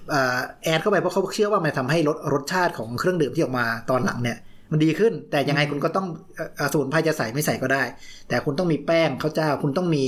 [0.09, 4.37] เอ่อ add เข้าไปเพราะเขาเชื่อว่ามันทำให้รสรสชาติของเครื่องดื่มที่ออกมาตอนหลังเนี่ย
[4.71, 7.83] มันดีขึ้นแต่ยังไงคุณก็ต้องเอ่อเอ่อสมุนไพรจะใส่ไม่ใส่ก็ได้
[8.27, 10.05] แต่คุณต้องมีแป้งข้าวเจ้า คุณต้องมี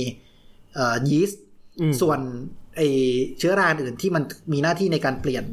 [0.74, 1.42] เอ่อยีสต์
[1.80, 2.20] อืมส่วน
[2.76, 2.80] ไอ
[3.38, 5.44] เชื้อราอื่นที่มันมีหน้าที่ในการเปลี่ยน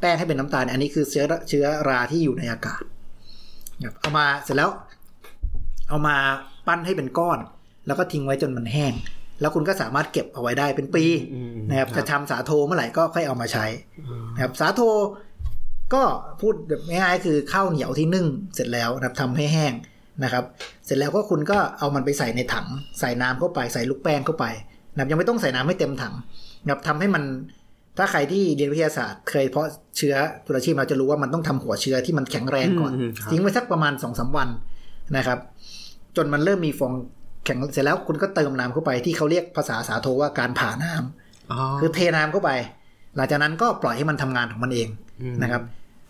[0.00, 2.99] แป้งให้เป็นน้ำตาลเนี่ยอันนี้คือเชื้อเชื้อราที่อยู่ในอากาศนะครับ
[4.00, 4.70] เอามาเสร็จแล้ว
[5.88, 6.16] เอามา
[6.66, 7.38] ปั้นให้เป็นก้อน
[7.86, 8.92] แล้วก็ทิ้งไว้จนมันแห้ง
[9.40, 13.66] แล้วคุณก็สามารถเก็บเอาไว้ได้เป็นปีอืมนะครับครับจะทำสาโทเมื่อไหร่ก็ค่อยเอามาใช้
[14.34, 14.80] นะครับสาโท
[15.94, 16.02] ก็
[16.40, 19.72] พูดแบบง่ายๆคือข้าวเหนียวที่นึ่งเสร็จแล้วนะครับทำให้แห้ง
[20.24, 20.44] นะครับ
[20.86, 22.66] เสร็จแล้วก็คุณก็เอามันไปใส่ในถัง
[23.00, 24.44] ใส่น้ำเข้าไปใส่ลูกแป้งเข้าไป
[24.92, 26.14] นะครับยังไม่ต้องใส่น้ำให้เต็มถัง
[26.64, 27.22] นะครับทำให้มัน
[28.00, 30.14] ถ้าใครที่เรียนวิทยาศาสตร์ เคยเพาะเชื้อ
[30.46, 34.48] จุลชีพเราจะรู้ว่ามันต้องทำหัวเชื้อที่มันแข็งแรงก่อนอืมครับทิ้งไว้สักประมาณสองสาวัน
[35.16, 35.38] นะครับ
[36.16, 36.92] จนมันเริ่มมีฟอง
[37.44, 42.50] แข็งเสร็จแล้วคุณก็เติมน้ำเข้าไปที่เขาเรียกภาษาสาโทว่าการผ่าน้ำอ๋อคือเทน้ำเข้าไป
[43.16, 44.88] หลังจากนั้นก็ปล่อยให้มันทำงานของมันเอง
[45.22, 45.62] อืมนะครับ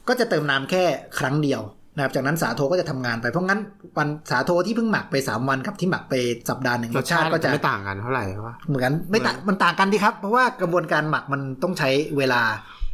[0.09, 0.85] ก็จะเติมน้ำแค่
[1.19, 1.61] ครั้งเดียว
[1.95, 3.61] นะครับจากนั้นสาโทก็จะทำงานไปเพราะงั้น
[3.99, 6.15] วันสาโทที่เพิ่งหมักไป 3 วันกับที่หมักไป
[6.51, 12.43] สัปดาห์หนึ่งรรสสชาชาติติก็ก็จะจะไม่ต่างกันเท่าไหร่วะเหมือนไม่ต่างมันต่างกันดีครับ เพราะว่ากระบวนการหมักมันต้องใช้เวลา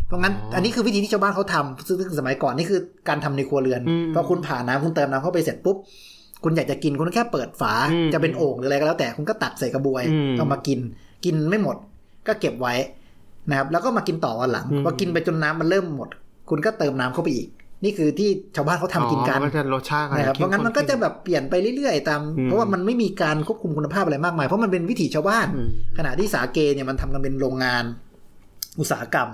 [0.06, 5.76] เพราะงั้นอ๋ออัอันนี้คือวิธีที่ชาวบ้านเขาทำซึ่งสมัยก่อนนี่คือการทำในครัวเรือนอืมพอคุณผ่าน้ำคุณเติมน้ำเข้าไปเสร็จปุ๊บ
[6.44, 10.78] คุณอยากจะกินคุณก็แค่เปิดฝาอืมจะเป็นโอ่งหรืออะไรก็แล้วแต่คุณก็ตักใส่กระบวยอืมเอามากิน
[11.24, 11.76] กินไม่หมด
[12.26, 12.74] ก็เก็บไว้
[13.48, 16.08] นะครับ แล้วก็มากินต่อวันหลังอืมพอกินไปจนน้ำมันเริ่มหมด
[16.50, 17.48] คุณก็เติมน้ำเข้าไปอีก
[17.84, 27.84] นี่คือที่ชาวบ้านเขาทำกินกันอ๋อมันจะรสชาตินะครับเพราะงั้นมันก็จะแบบเปลี่ยนไปเรื่อยๆตามอืมเพราะว่ามันไม่มีการควบคุมคุณภาพอะไรมากมายเพราะมันเป็นวิถีชาวบ้านอืมขณะที่สาเกเนี่ยมันทำกันเป็นโรงงาน
[28.80, 29.30] อุตสาหกรรม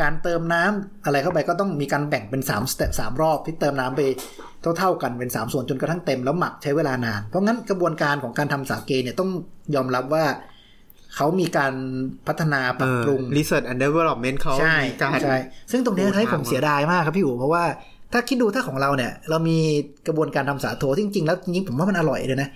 [0.00, 4.00] การเติมน้ำอะไรเข้าไปก็ต้องมีการแบ่งเป็นสามสเต็ปสามรอบที่เติมน้ำไป
[4.78, 9.30] เท่าๆกันเป็นสามส่วนจนกระทั่งเต็มแล้วหมักใช้เวลานาน เพราะงั้นกระบวนการของการทำสาเกเนี่ยต้อง
[9.74, 10.24] ยอมรับว่า
[11.14, 11.72] เขามีการ
[12.26, 15.36] พัฒนาปรับปรุง research and development เขาใช่มีการใช่
[15.70, 17.64] ซึ่งตรงเนี้ยโอ้ทำให้ผมทางเสียดายมากครับพี่อู๋เพราะว่า
[18.12, 19.58] ถ้าคิดดูถ้าของเราเนี่ย เรามี
[20.06, 22.48] กระบวนการทำสาโทที่จริง ๆ แล้วจริงๆผมว่ามันอร่อยเลยนะ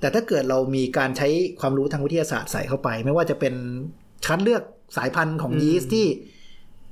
[0.00, 1.28] แต่ถ้าเกิดเรามีการใช้
[1.60, 3.54] ความรู้ทางวิทยาศาสตร์ใส่เข้าไป ไม่ว่าจะเป็น
[4.26, 4.62] คัดเลือก
[4.96, 6.06] สายพันธุ์ของยีสต์ที่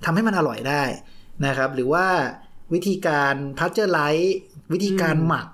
[0.04, 0.82] ทำให้มันอร่อยได้
[1.46, 2.06] นะครับ หรือว่า
[2.74, 4.36] วิธีการ pasteurize
[4.72, 5.46] วิธีการหมัก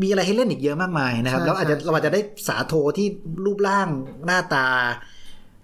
[0.00, 3.06] มีอะไรให้เล่นอีกเยอะมากมายนะครับใช่แล้วอาจจะใช่เราอาจจะได้สาโทที่
[3.44, 3.88] รูปร่าง
[4.26, 4.66] หน้าตา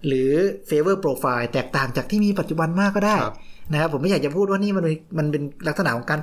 [0.07, 0.31] หรือ
[0.69, 3.35] favor profile แตกต่างจากที่มีปัจจุบันมากก็ได้ครับ
[3.71, 6.19] นะครับผมไม่อยากจะพูดว่านี่มันเป็นมันเป็นลักษณะของการ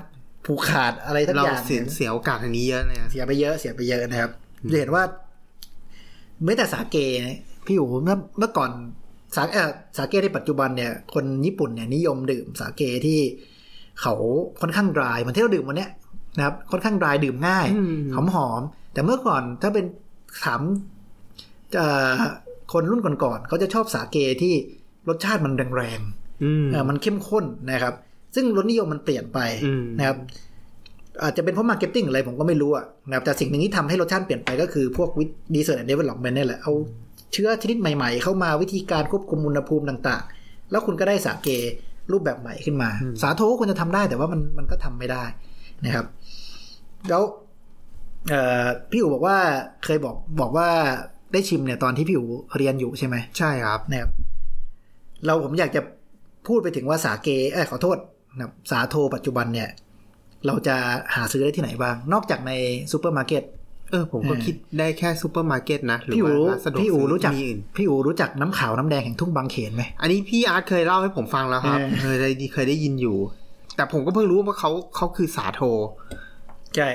[0.46, 4.30] ผูกขาดอะไรทั้งเราอย่างเสียเสียโอกาสทางนี้เยอะเลยนะเสียไปเยอะเสียไปเยอะนะครับ
[4.72, 5.02] จะเห็นว่า
[6.44, 8.70] ไม่แต่สาเกเนี่ยพี่อู๋เมื่อเมื่อก่อน
[9.36, 13.20] สาเออสาเกในปัจจุบันเนี่ย คนญี่ปุ่นเนี่ยนิยมดื่มสาเกที่
[14.00, 14.14] เขา
[14.60, 15.90] ค่อนข้าง dry เหมือนที่เราดื่มวันเนี้ย
[16.36, 19.84] นะครับค่อนข้าง dry ดื่มง่ายอืมหอมหอมๆแต่เมื่อก่อนถ้าเป็น
[20.44, 20.62] ถาม
[21.76, 22.12] เอ่อ
[22.72, 24.54] คนรุ่นก่อนๆเขาจะชอบสาเกที่
[25.08, 27.94] รสชาติมันแรงๆอืมเออมันเข้มข้นนะครับ
[28.34, 30.18] ซึ่งรสนิยมมันเปลี่ยนไปอืมนะครับ
[31.22, 36.72] อาจจะเป็นเพราะ marketing อะไรผมก็ไม่รู้อะนะครับแต่สิ่งหนึ่งที่ทำให้รสชาติเปลี่ยนไปก็คือพวก research and development นี่แหละ เอา
[37.32, 41.48] เชื้อชนิดใหม่ๆ เข้ามาวิธีการควบคุมอุณหภูมิต่างๆ แล้วคุณก็ได้สาเก
[42.12, 42.90] รูปแบบใหม่ขึ้นมา
[43.22, 45.24] สาโทก็ควรจะทำได้แต่ว่ามันมันก็ทำไม่ได้
[45.84, 46.06] นะครับ
[47.10, 47.22] แล้ว
[48.30, 49.38] เอ่อพี่อู๋บอกว่า
[49.84, 50.68] เคยบอกบอกว่า
[51.32, 54.10] ได้ชิมเนี่ยตอนที่พี่อู๋เรียนอยู่ใช่ไหมใช่ครับนะครับ
[55.26, 55.80] เราผมอยากจะ
[56.46, 57.96] พูดไปถึงว่าสาเกเออขอโทษ
[58.36, 59.68] นะครับสาโทปัจจุบันเนี่ย
[60.46, 60.76] เราจะ
[61.14, 62.52] หาซื้อได้ที่ไหนบ้าง นอกจากใน
[62.92, 63.42] ซูเปอร์มาร์เก็ต
[63.90, 73.16] เออผมก็คิดได้แค่ซูเปอร์มาร์เก็ตนะหรือพี่อูว่าร้านสะดวกพี่อูซื้รู้จักมีอื่นพี่อูรู้จักน้ำขาวน้ำแดงแห่งทุ่งบางเขนไหมอันนี้พี่อาร์ตเคยเล่าให้ผมฟังแล้วครับเออเคยได้เคยได้ยินอยู่
[73.76, 75.62] แต่ผมก็เพิ่งรู้ว่าเขาเขาคือสาโท
[76.76, 76.88] ใช่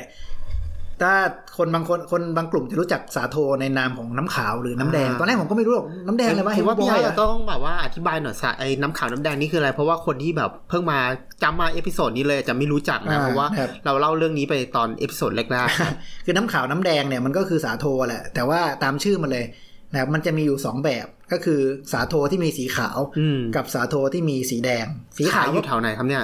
[1.01, 1.15] ถ้า
[1.57, 10.99] คนบางคนคนบางกลุ่มจะรู้จักสาโทในนามของน้ำขาวหรือน้ำแดงอ่าตอนแรกผมก็ไม่รู้หรอกน้ำแดงอะไรวะผมว่าพี่อาร์ตเห็นต้องแบบว่าอธิบายหน่อยสะไอ้น้ำขาวน้ำแดงนี่คืออะไร เพราะว่าคนที่แบบเพิ่งมา
[11.43, 13.47] จำมา episode นี้เลยจะไม่รู้จักนะเพราะว่า
[13.85, 15.93] เราเล่าเรื่องนี้ไปตอน episode แรกๆครับ
[16.25, 19.45] คือน้ำขาวน้ำแดงเนี่ยมันก็คือสาโทแหละ แต่ว่าตามชื่อมันเลย
[19.91, 21.59] นะครับมันจะมีอยู่สองแบบก็คือ
[21.91, 24.85] สาโทที่มีสีขาวอืมกับสาโทที่มีสีแดง
[25.17, 26.23] สีขาขายวอยู่แถวไหนครับเนี่ย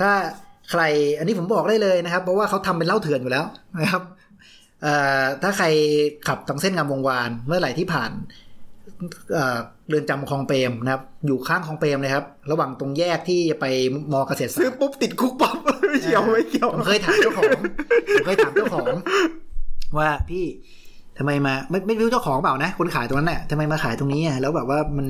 [0.00, 0.10] ถ้า
[0.70, 0.82] ใคร
[1.18, 3.44] อันนี้ผมบอกได้เลยนะครับ เพราะว่าเขาทำเป็นเหล้าเถื่อนอยู่แล้ว
[3.80, 4.02] นะครับ
[4.82, 5.66] เอ่อถ้าใคร
[6.28, 8.10] ขับทางเส้นงามวงวานเมื่อไหร่ที่ผ่าน
[9.34, 13.66] เอ่อเรือนจำคลองเปรมนะครับ อยู่ข้างคลองเปรมเลยครับ ระหว่างตรงแยกที่จะไป
[14.12, 15.56] มอเกษตรศาซื้สอตร์ปุ๊บติดคุกปั๊บ
[15.90, 17.62] ไม่เกี่ยวไม่เกี่ยวผมเคยถามเจ้าของผม
[18.24, 18.86] เคยถามเจ้าของ
[19.98, 20.44] ว่าพี่
[21.18, 25.06] ทำไมมาไม่ไม่รู้เจ้าของเปล่านะคนขายตรงนั้นน่ะทำไมมาขายตรงนี้อะแล้วแบบว่ามัน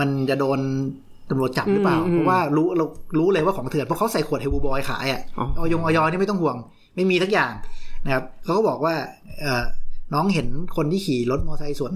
[0.00, 0.60] มันจะโดน
[1.30, 2.84] ตำรวจจับหรือเปล่าอืมอืมเพราะว่ารู้เรา
[3.18, 6.56] รู้เลยว่าของเถื่อนเพราะเขาใส่ขวดเฮบูบอยขายอะอ๋อออยงออยนี่ไม่ต้องห่วง
[6.94, 7.52] ไม่มีทักอย่าง
[8.04, 8.94] นะครับเขาก็บอกว่า
[9.40, 9.64] เออ
[10.14, 11.92] น้องเห็นคนที่ขี่รถมอเตอร์ไซค์สวน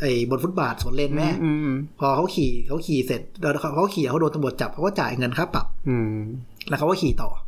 [0.00, 6.14] ไอ้บนฟุตบาทสวนเลนแม่อืมอืมพอเขาขี่เขาขี่เสร็จแล้วเขาเขาขี่เขาโดนตำรวจจับเขาก็จ่ายเงินค่าปรับอืม
[6.68, 7.38] แล้วเขาก็ขี่ต่อก็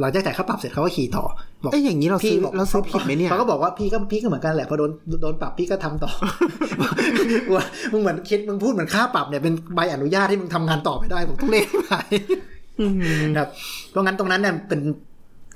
[0.00, 1.24] หลังจากจ่ายค่าปรับเสร็จเขาก็ขี่ต่อ
[1.62, 4.90] บอกเอ้ยอย่างนี้เราซื้อบอกเราซื้อผิดไหมเนี่ยเขาก็บอกว่าพี่ก็พี่ก็เหมือนกันแหละพอโดน
[5.22, 6.10] โดนปรับพี่ก็ทำต่อ
[7.54, 11.94] ว่ามึงเหมือนคิดมึงพูดเหมือนค่าปรับเนี่ยเป็นใบอนุญาตที่มึงทำงานต่อไปได้ผมต้องเล่นไป
[12.80, 12.94] อืม
[13.30, 13.48] นะครับ
[13.90, 14.80] เพราะงั้นตรงนั้นเนี่ยเป็น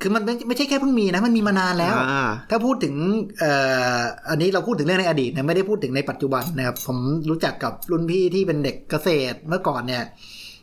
[0.02, 2.94] คือมันไม่ไม่ใช่แค่เพิ่งมีนะมันมีมานานแล้วอ่าถ้าพูดถึง
[3.38, 3.52] เอ่
[3.98, 6.98] ออันนี้เราพูดถึงเรื่องในอดีตนะไม่ได้พูดถึงในปัจจุบันนะครับผม
[7.30, 10.04] รู้จักกับรุ่นพี่ที่เป็นเด็กเกษตรเมื่อก่อนเนี่ย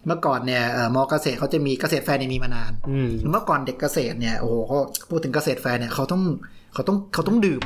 [0.08, 4.78] เมื่อก่อนเนี่ยเอ่อมอเกษตรเขาจะมีเกษตรแฟร์เนี่ยมีมานานอืมเมื่อก่อนเด็กเกษตรเนี่ยโอ้โหเขา
[5.10, 6.22] พูดถึงเกษตรแฟร์เนี่ยเขาต้อง
[6.74, 7.62] เขาต้องเขาต้องดื่ม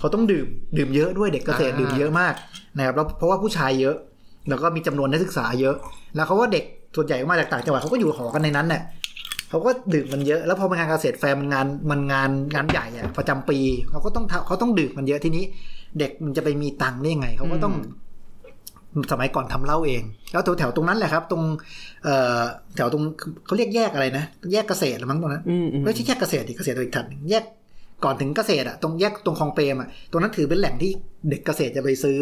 [0.00, 0.46] เขาต้องดื่ม
[0.78, 2.34] ดื่มเยอะด้วยเด็กเกษตรอ่าดื่มเยอะมาก
[2.76, 3.96] นะครับแล้วเพราะว่าผู้ชายเยอะ
[4.48, 5.76] แล้วก็มีจำนวนนักศึกษาเยอะ
[6.14, 6.64] แล้วเขาก็เด็ก
[6.96, 8.82] ส่วนใหญ่ก็มาจากต่างจังหวัดเขาก็อยู่หอกันในนั้นเนี่ย
[9.50, 13.58] เขาก็ดื่มมันเยอะแล้วพอมางานเกษตรแฟร์มันงานมันงานงานใหญ่อะประจำปี
[13.90, 15.44] เขาก็ต้องทำเขาต้องดื่มมันเยอะทีนี้
[15.98, 17.74] เด็กมันจะไปมีตังค์ได้ยังไงเขาก็ต้อง
[19.12, 20.02] สมัยก่อนทำเหล้าเอง
[20.32, 21.42] แล้วแถวแถวๆตรงนั้นแหละครับ ตรง
[22.04, 22.40] เอ่อ
[22.76, 23.02] แถวตรง
[23.46, 27.44] เขาเรียกแยกอะไรนะ แยกเกษตรหรือมั้งตรงนั้นอืมอืมไม่ใช่แยกเกษตรดิเกษตรอีกถัดหนึ่งแยก
[28.04, 30.90] ก่อนถึงเกษตรอะตรงแยกตรงคลองเปรมอะตรงนั้นถือเป็นแหล่งที่
[31.30, 32.20] เด็กเกษตรจะไปซื้อ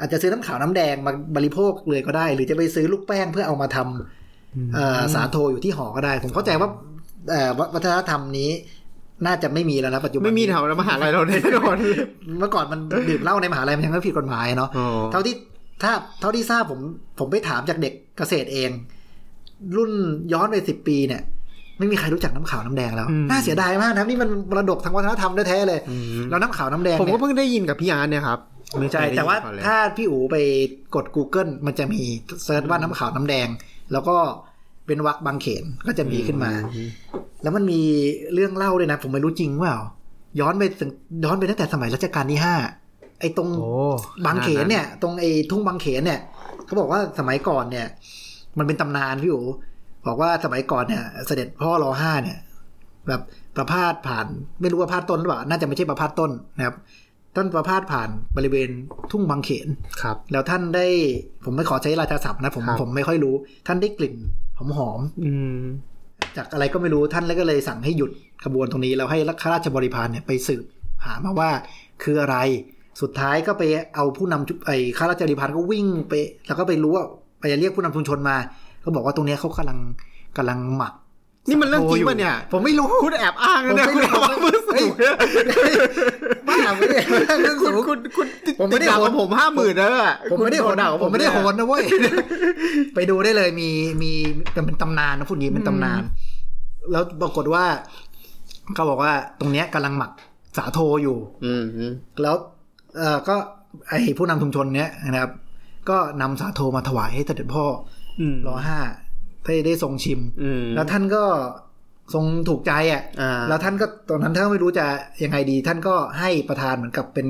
[0.00, 6.68] อาจจะซื้อน้ำขาวน้ำแดงมาบริโภคเลยก็ได้ หรือจะไปซื้อลูกแป้งเพื่อเอามาทำเอ่อสาโทอยู่ที่หอก็ได้ ผมเข้าใจว่า
[7.30, 8.50] เอ่อวัฒนธรรมนี้
[9.26, 11.76] น่าจะไม่มีแล้วนะปัจจุบันไม่มีแถวมหาลัยเราแน่นอน
[12.38, 15.34] เมื่อก่อนมันดื่มเหล้าในมหาลัยมันยังไม่ผิดกฎหมายเนาะอ๋อเท่าที่
[15.82, 16.80] ถ้าเท่าที่ทราบผม
[17.18, 18.70] ผมไปถามจากเด็กเกษตรเอง
[19.76, 19.90] รุ่น
[20.32, 21.22] ย้อนไปสิบปีเนี่ย
[21.78, 28.38] ไม่มีใครรู้จักน้ำขาวน้ำแดงแล้ว น่าเสียดายมากนะครับนี่มันมรดกทางวัฒนธรรมแท้ๆเลยอืมแล้วน้ำขาวน้ำแดงผมเนี่ก็ยเพิ่งได้ยินกับพี่อาร์ตเนี่ยครับ
[28.80, 30.36] ไม่ใช่เคยได้ยินแต่ว่าก่อนเลยถ้าพี่อูไป
[30.94, 32.02] กด Google มันจะมี
[32.44, 33.48] เซิร์ชว่าน้ำขาวน้ำแดง
[33.92, 34.16] แล้วก็
[34.86, 36.52] เป็นวักบางเขนก็จะมีขึ้นมา
[37.42, 37.80] แล้วมันมี
[38.34, 39.78] เรื่องเล่าด้วยนะ ผมไม่รู้จริงเปล่า
[40.40, 40.90] ย้อนไปถึง
[41.24, 42.54] ย้อนไปตั้งแต่สมัยรัชกาลที่ห้า
[43.20, 43.70] ไอ้ตรงโอ้
[44.26, 46.20] บางเขนเนี่ย ตรงไอ้ทุ่งบางเขนเนี่ย
[46.64, 47.86] เขาบอกว่าสมัยก่อนเนี่ย
[48.58, 49.42] มันเป็นตำนานพี่อู
[50.06, 52.38] บอกว่าสมัยก่อนเนี่ย เสด็จพ่อรอห้าเนี่ย
[53.08, 53.20] แบบ
[53.56, 54.26] ประพาสผ่าน
[54.60, 56.76] ไม่รู้ว่าพาดต้นหรือเปล่า น่าจะไม่ใช่ประพาสต้นนะครับ
[57.36, 58.70] ต้นประพาสผ่านบริเวณ
[59.10, 59.68] ทุ่งบางเขน
[60.02, 60.86] ครับ แล้วท่านได้
[61.44, 63.34] ผมไม่ขอใช้ราชาศัพท์นะผมครับผมไม่ค่อยรู้
[63.66, 64.16] ท่านได้กลิ่น
[64.58, 65.60] หอมหอมๆอืม
[66.36, 68.10] จากอะไรก็ไม่รู้ท่านแล้วก็เลยสั่งให้หยุด
[68.44, 70.64] ขบวนตรงนี้แล้วให้ข้าราชบริพารเนี่ยไปสืบ
[71.04, 71.50] หามาว่า
[72.02, 72.36] คืออะไร
[73.00, 73.62] สุดท้ายก็ไป
[73.94, 76.12] เอาผู้นำชุไอ้ข้าราชบริพารก็วิ่งไป
[76.46, 77.04] แล้วก็ไปรู้ว่า
[77.40, 78.36] ไปเรียกผู้นำชุมชนมา
[78.84, 79.78] ก็บอกว่าตรงเนี้ยเขากำลัง
[80.36, 80.94] กำลังหมัก
[81.48, 85.14] นี่มันเรื่องจริงโยู่ป่ะเนี่ย ผมไม่รู้คุณแอบอ้างนะเนี่ยผมคุณไม่แอบอ้างเพื่อสูงเนี่ย
[86.48, 86.98] บ้าไม่ได้
[87.42, 91.82] เรื่องคุสูณงคุณคุณติดผมไม่ได้ติดด่าโหกับนผมห้าหมื่นแล้วอะผมไม่ได้โหคุณนด่ากับผมไม่ได้โหนเนี่ยนะเว้ย
[92.94, 93.70] ไปดูได้เลยมี
[94.02, 94.12] มี
[94.52, 96.02] เป็นเป็นตำนานนะพูดงี้เป็นตำนาน
[96.90, 97.64] แล้วปรากฏว่า
[98.74, 100.10] เขาบอกว่าตรงเนี้ยกำลังหมัก
[100.56, 102.36] สาโทอยู่ อืมอืมแล้ว
[102.98, 103.36] เออก็
[103.88, 105.32] ไอผู้นำชุมชนเนี้ยนะครับ
[105.90, 107.64] ก็นำสาโทมาถวายให้เสด็จพ่อ
[108.20, 108.78] อืมรอห้า
[109.44, 111.24] ได้ได้ทรงชิมอืมแล้วท่านก็
[112.14, 114.86] ทรงถูกใจอะอ่าแล้วท่านก็ตอนนั้นท่านไม่รู้จะ
[115.22, 117.26] ยังไงดี ท่านก็ให้ประธานเหมือนกับเป็น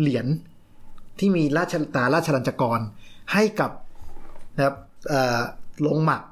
[0.00, 0.26] เหรียญ
[1.18, 2.80] ที่มีราชตาราชลัญจกร
[3.32, 3.70] ให้กับ
[4.56, 4.76] นะครับ
[5.08, 5.40] เอ่อ
[5.86, 6.22] ลงหมัก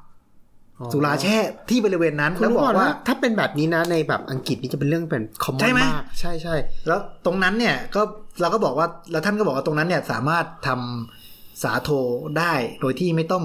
[0.93, 1.35] สุราแช่
[1.69, 6.55] ที่บริเวณนั้นคุณแล้วรู้บอกก่อนว่าว่าถ้าเป็นแบบนี้นะในแบบอังกฤษนี่จะเป็นเรื่องเป็นคอมมอใช่นไหมมากใช่ใช่
[6.87, 8.01] แล้วตรงนั้นเนี่ยก็
[8.41, 11.89] เราก็บอกว่าแล้วท่านก็บอกว่าตรงนั้นเนี่ยสามารถทำสาโท
[12.39, 13.43] ได้โดยที่ไม่ต้อง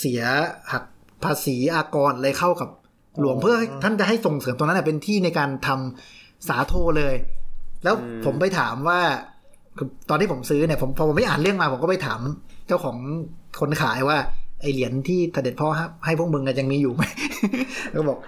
[0.00, 0.22] เสีย
[0.72, 0.84] หัก
[1.24, 2.68] ภาษีอากรเลยเข้ากับ
[3.20, 7.14] หลวงเพื่อให้ท่านจะให้ส่งเสริมตรงนั้นนะเป็นที่ในการทำสาโทเลย
[7.84, 9.00] แล้วผมไปถามว่า
[9.76, 12.20] คือตอนที่ผมซื้อเนี่ยผมพอผมไม่อ่านเรื่องมาผมก็ไปถาม
[12.66, 12.96] เจ้าของ
[13.60, 14.18] คนขายว่า
[14.64, 17.02] ไอเหรียญที่เสด็จพ่อให้ให้พวกมึงอะยังมีอยู่ไหม
[17.94, 18.18] ก็บอก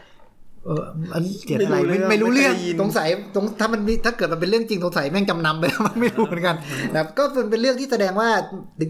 [0.66, 0.83] เออ
[1.14, 6.57] อันเหรียญอะไรไม่ไม่รู้เรื่องสงสัยตรงถ้ามันมีถ้าเกิดมันเป็นเรื่องจริงสงสัยแม่งจำนำไปแล้วมันไม่รู้เหมือนกัน
[6.92, 8.29] นะครับก็เป็นเป็นเรื่องที่แสดงว่า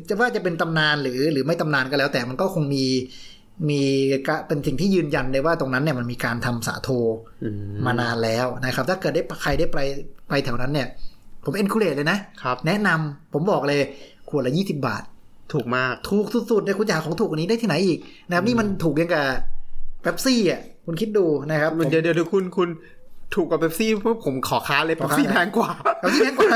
[0.09, 2.85] จะว่าจะเป็นตำนานหรือหรือไม่ตำนานก็แล้ว แต่มันก็คงมี
[3.69, 3.81] มี
[4.29, 6.89] กะเป็นสิ่งที่ยืนยันได้ว่าตรงนั้นเนี่ยมันมีการทำสาโท
[7.45, 9.79] อืมมานานแล้วนะครับ ถ้าเกิดได้ใครได้ไป
[10.29, 10.89] ไปแถวนั้นเนี่ย
[11.45, 13.81] ผมเอ็นคูเลตเลยนะครับแนะนำผมบอกเลย
[14.29, 15.03] ขวดละยี่สิบาท
[15.53, 19.27] ถูกมาก ถูกสุดๆเลยคุณจะหาของถูกกว่านี้ได้ที่ไหนอีกนะครับนี่มันถูกยังกับ
[20.03, 22.69] เป๊ปซี่อะคุณคิดดูนะครับผมเดี๋ยวเดี๋ยวเดี๋ยวคุณคุณ
[23.35, 26.51] ถูกกว่าเป๊ปซี่พวกผมขอค้านเลยขเป๊อปค้านซี่แพงกว่าเป๊ปซี่แพงกว่า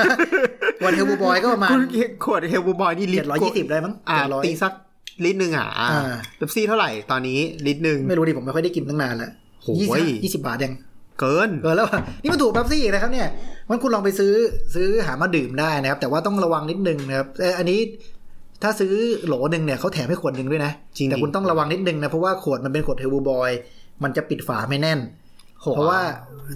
[0.84, 1.82] วันเฮลบูบอยก็ประมาณคุณ
[2.24, 4.72] ขวดเฮลบูบอยนี่ลิเจ็ตดรร้อยยี่สิบได้มั้งอ่าเจ็ดร้อยตีสัก
[5.24, 9.30] ลิตรหนึ่งอะอ่าอ่าเป๊ปซี่เท่าไหร่ตอนนี้ลิตรหนึ่งไม่รู้ดิผมไม่ค่อยได้กินตั้งนานแล้ว
[9.62, 10.74] โอ้ยยี่สิบยี่สิบบาทยัง
[11.20, 13.28] เกินเออแล้วอะนี่มันถูกเป๊ปซี่อีกนะครับเนี่ย
[13.70, 14.32] มันคุณลองไปซื้อ
[14.74, 17.78] ซื้อหามาดื่มได้นะครับ แต่ว่าต้องระวังนิดนึงนะครับเอ่ออันนี้
[18.62, 18.92] ถ้าซื้อ
[19.26, 23.50] โหลหนึ่งเนี่ยเขาแถมให้ขวดหนึ่งด้วยนะจริงดิแต่คุณต้องระวังนิดนึงนะเพราะว่าขวดมันเป็นขวด Hale's Blue Boy
[24.02, 25.00] มันจะปิดฝาไม่แน่น
[25.60, 26.00] โหเพราะว่า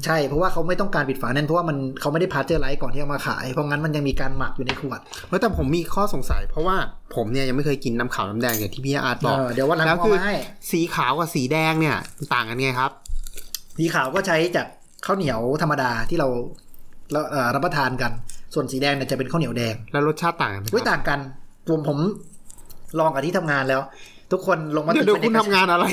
[0.04, 6.76] ใช่เพราะว่าเขาไม่ต้องการปิดฝาแน่นเพราะว่ามันเขาไม่ได้ pasteurize ก่อนที่เอามาขาย เพราะงั้นมันยังมีการหมักอยู่ในขวดเฮ้ยแต่ผมมีข้อสงสัย เพราะว่า
[7.14, 10.34] ผมเนี่ยยังไม่เคยกินน้ำขาวน้ำแดงอย่างที่พี่อาร์ตบอกเออเดี๋ยววันหลังแล้วเอาคือมาให้
[10.70, 11.96] สีขาวกับสีแดงเนี่ย
[12.34, 12.90] ต่างกันไงครับ
[13.76, 14.66] สีขาวก็ใช้จาก
[15.06, 16.28] ข้าวเหนียวธรรมดาที่เรา
[17.12, 18.12] เราเอ่อรับประทานกัน
[18.54, 21.20] ส่วนสีแดงเนี่ยจะเป็นข้าวเหนียวแดงแล้วรสชาติต่างกันไหมคเว้ยรับต่างกัน
[21.68, 21.98] ผมผม
[22.98, 23.82] ลองกับที่ทำงานแล้ว
[24.32, 25.84] ทุกคนลงมาเดี๋ยวเดี๋ยวคุณทำงานอะไร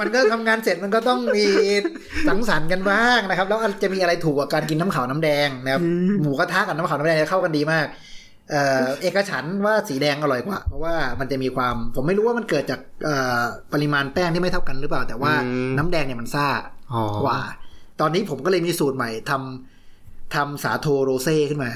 [0.00, 1.46] มันก็ทำงานเสร็จมันก็ต้องมี
[2.28, 5.82] สังสรรค์กันบ้างนะครับ แล้วจะมีอะไรถูกกว่าการกินน้ำขาวน้ำแดงนะครับ
[6.22, 7.86] หมูกระทะกับน้ำขาวน้ำแดงจะเข้ากันดีมาก
[8.50, 13.40] เอ่อเอกฉันท์ว่าสีแดงอร่อยกว่า เพราะว่ามันจะมีความผมไม่รู้ว่ามันเกิดจากเอ่อ
[13.72, 16.46] ปริมาณแป้งที่ไม่เท่ากันหรือเปล่า แต่ว่าอืมน้ำแดงเนี่ยมันซ่า
[16.92, 17.38] อ๋อกว่า
[18.00, 21.70] ตอนนี้ผมก็เลยมีสูตรใหม่ทำทำสาโทโรเซ่ขึ้นมา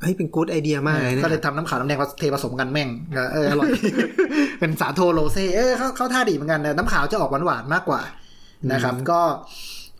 [0.00, 3.68] เฮ้ยเป็นกู๊ดไอเดียมากเลยเนี่ยก็เลยทำน้ำขาวน้ำแดงเทผสมกันแม่งก็เอออร่อย
[4.60, 8.00] เป็นสาโทโรเซ่เออเข้าเข้าท่าดีเหมือนกันนะน้ำขาวจะออกหวานๆมากกว่า
[8.72, 9.20] นะครับ ก็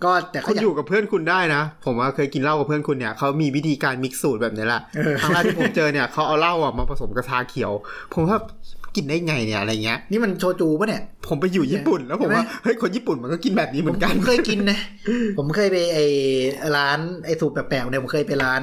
[0.04, 7.72] ก็แต่คุก็ณอยากอยู่กับเพื่อนคุณได้นะ ผมว่าเคยกินเหล้ากับเพื่อนคุณเนี่ยเขามีวิธีการมิกซ์สูตรแบบนี้แหละเออครั้งแรกที่ผมเจอเนี่ยเขาเอาเหล้าอะมาผสมกับชาเขียว
[8.12, 8.38] ผมว่า
[8.96, 14.78] กินได้ไงเนี่ยอะไรเงี้ย นี่มันโชจูปะเนี่ย ผมไปอยู่ญี่ปุ่นแล้วผมว่าเฮ้ยคนญี่ปุ่นมันก็กินแบบนี้เหมือนกันผมเคยกินนะ
[15.38, 15.98] ผมเคยไปไอ
[16.76, 18.62] ร้านไอสูตรแปลกๆเนี่ยผมเคยไปร้าน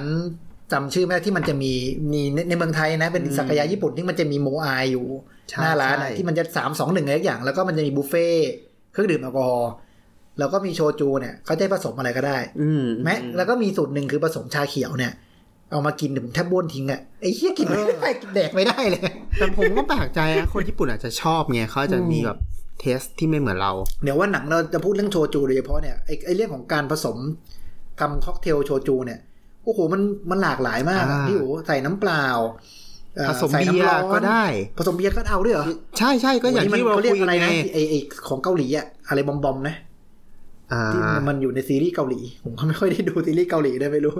[0.71, 1.71] จำชื่อไม่ได้ที่มันจะมี
[2.11, 5.05] มีในในเมืองไทยนะ เป็นสักยะญี่ปุ่นที่มันจะมีโมอายอยู่
[5.49, 8.49] ใช่หน้าร้านอะใช่ที่มันจะสามสองหนึ่งอะไรอย่าง แล้วก็มันจะมีบุฟเฟ่ต์
[8.91, 9.71] เครื่องดื่มแอลกอฮอล์
[10.39, 15.13] แล้วก็มีโชจูเนี่ยเขาจะให้ผสมอะไรก็ได้ อืมแม้แล้วก็มีสูตรหนึ่งคือผสมชาเขียวเนี่ย
[15.71, 19.01] เอามากินเดี๋ยวผมแทบบ้วนทิ้งอะไอ้เหี้ยกินไม่ได้แดกไม่ได้เลย
[19.39, 22.39] แต่ผมก็แปลกใจนะคนญี่ปุ่นอาจจะชอบไงเขาจะมีแบบ
[22.79, 23.71] taste ที่ไม่เหมือนเรา
[24.03, 27.17] เดี๋ยววันหลังเราจะพูดเรื่องโชจูโดยเฉพาะเนี่ยไอ้ไอ้เรื่องของการผสม
[27.99, 29.19] ทำค็อกเทลโชจูเนี่ย
[29.65, 32.25] โอ้โหมันมันหลากหลายมากอะอ่าพี่โอ้ใส่น้ำเปล่า
[33.15, 34.43] เอ่อผสมใส่เบียร์น้ำยร้อนก็ได้
[34.77, 35.65] ผสมเบียร์ก็เอาด้วยเหรอ
[35.97, 39.75] ใช่ใช่ก็อย่างโหนี่ที่มันเราเขาเรียกคุยอะไรไงนะไอ้ไอ้ของเกาหลีอะอะไร bomb bomb ๆนะ
[40.73, 44.15] อ่าที่มันอยู่ในซีรีส์เกาหลี ผมก็ไม่ค่อยได้ดูซีรีส์เกาหลีด้วยไม่รู้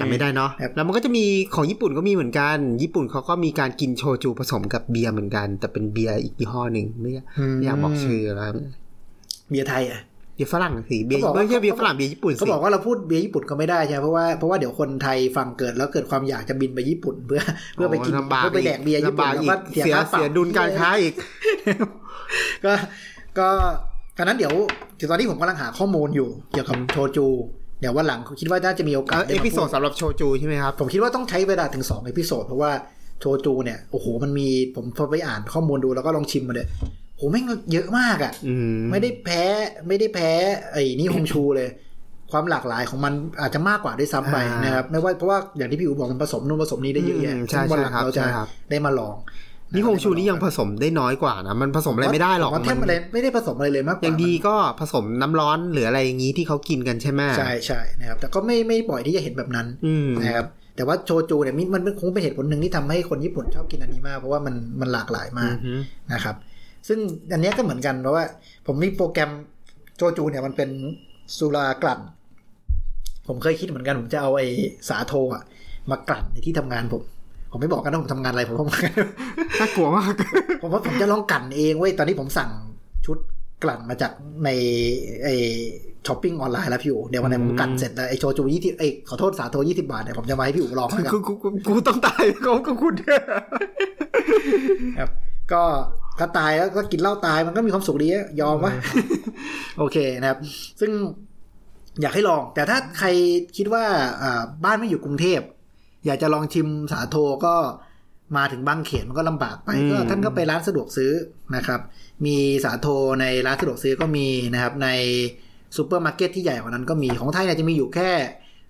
[0.00, 1.24] จำไม่ได้เนาะครับแล้วมันก็จะมี
[1.54, 7.10] ของญี่ปุ่นก็มีเหมือนกัน ญี่ปุ่นเขาก็มีการกินโชจูผสมกับเบียร์เหมือนกัน แต่เป็นเบียร์อีกยี่ห้อหนึ่งไม่
[7.54, 8.50] ไม่อยากบอกชื่อแล้ว
[9.50, 17.42] เบียร์ไทยอะเบียร์ฝรั่งสิเบียร์เขาบอกว่าไม่ใช่เบียร์ฝรั่งเบียร์ญี่ปุ่นเขาสิบอกว่าเราพูดเบียร์ญี่ปุ่นก็ไม่ได้ใช่ไหมเพราะว่าเพราะว่าเดี๋ยวคนไทยฟังเกิดแล้วเกิดความอยากจะบินไปญี่ปุ่น เพื่อ
[17.74, 21.14] เพื่อไปกินลำบากเพื่อไปแดกเบียร์ญี่ปุ่นลำบากแล้วอีก็กเสียเสียค่าปรับเสียดุลการค้าอีก
[22.64, 22.72] ก็
[23.38, 23.48] ก็
[24.18, 24.54] กันนั้นเดี๋ยว
[24.96, 27.26] เดี๋ยวตอนนี้ผมกำลังหาข้อมูลอยู่เกี่ยวกับโชจู
[27.80, 32.72] เดี๋ยววันหลังคิดว่าน่าจะมีโอกาส episode สำหรับโชจูใช่ไหมครับผมคิดว่าต้องใช้เวลาถึงสอง episode เพราะว่า
[33.22, 36.66] โชจูเนี่ยโอ้โหมันมีผมพอไปอ่านข้อมูลดูแล้วก็ลองชิมมาเลย
[37.16, 39.42] โหแม่งเยอะมากอะอืมไม่ได้แพ้
[39.88, 40.30] ไม่ได้แพ้
[40.72, 41.68] ไอ้นิฮงชูเลย
[42.30, 49.16] ความหลากหลายของมันอาจจะมากกว่าด้วยซ้ำไปอ่านนะครับไม่ว่าเพราะว่าอย่างที่พี่อูบอกมันผสมนู่นผสมนี้ได้เยอะแยะอืมใช่ซึ่งวันหลังใช่ครับเราจะใช่ครับได้มาลอง
[49.74, 65.74] นี่ฮงชูนี่ยังผสมได้น้อยกว่านะมันผสมอะไรไม่ได้หรอกผมว่าแทบมันอะไรไม่ได้ผสมอะไรเลยมากกว่าอย่างดีก็ผสมน้ำร้อนหรืออะไรอย่างนี้ที่เขากินกันใช่ไหมใช่ใช่นะครับแต่ก็ไม่ไม่ปล่อยที่จะเห็นแบบนั้นอืมนะครับ แต่ว่าโชจูเนี่ยมันมันคงเป็นเหตุผลหนึ่งที่ทำให้คนญี่ปุ่นชอบกินอันนี้มาก เพราะว่ามันมันหลากหลายมากอือฮึ
[66.12, 66.36] นะครับ
[66.88, 66.98] ซึ่ง
[67.32, 68.24] อันเนี้ยก็เหมือนกันเพราะว่า
[68.66, 69.30] ผมมีโปรแกรม
[69.96, 70.70] โชจูเนี่ยมันเป็น
[71.38, 72.00] สุรากลั่น
[73.28, 74.46] ผมเคยคิดเหมือนกัน ผมจะเอาไอ้
[74.88, 75.42] สาโทอะ
[75.90, 77.02] มากลั่นในที่ทำงานผม
[77.50, 78.68] ผมไม่บอกกันว่าผมทำงานอะไรผมผม
[79.60, 80.14] น่ากลัวมาก
[80.62, 82.50] ผมว่าผมจะลองกลั่นเองเว้ยตอนนี้ผมสั่ง
[83.06, 83.18] ชุด
[83.62, 84.12] กลั่นมาจาก
[84.44, 84.48] ใน
[85.24, 85.28] ไอ
[86.06, 92.94] ช้อปปิ้งออนไลน์แล้วพี่อู๋เดี๋ยววันไหนผมกลั่นเสร็จแล้วไอโชจูยี่สิบไอขอโทษสาโทยี่สิบาทเนี่ยผมจะมาให้พี่อู๋ลองให้กูกูกูกูต้องตายเขาก็คุณ
[94.98, 95.10] ครับ
[95.52, 95.62] ก็
[96.18, 98.72] ถ้าตายแล้วก็กินเหล้าตายมันก็มีความสุขดีอะยอมวะ
[99.78, 100.38] โอเคนะครับ
[100.80, 100.90] ซึ่ง
[102.00, 103.08] อยากให้ลอง แต่ถ้าใคร
[103.56, 103.84] คิดว่า
[104.22, 105.40] อ่าบ้านไม่อยู่กรุงเทพ
[106.06, 107.54] อยากจะลองชิมสาโทก็
[108.36, 111.12] มาถึงบางเขนมันก็ลำบากไปอืมก็ท่านก็ไปร้านสะดวกซื้อ
[111.56, 111.80] นะครับ
[112.26, 112.86] มีสาโท
[113.20, 114.88] ในร้านสะดวกซื้อก็มีนะครับ ใน
[115.76, 118.10] ซูเปอร์มาร์เก็ตที่ใหญ่กว่านั้นก็มีของไทยเนี่ยจะมีอยู่แค่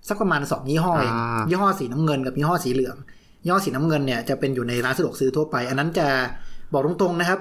[0.07, 2.97] สักประมาณสองยี่ห้อเองอ่ายี่ห้อสีน้ำเงินกับยี่ห้อสีเหลือง
[3.43, 6.07] ยี่ห้อสีน้ำเงินเนี่ยจะเป็นอยู่ในร้านสะดวกซื้อทั่วไป อันนั้นจะ
[6.73, 7.39] บอกตรงๆนะครับ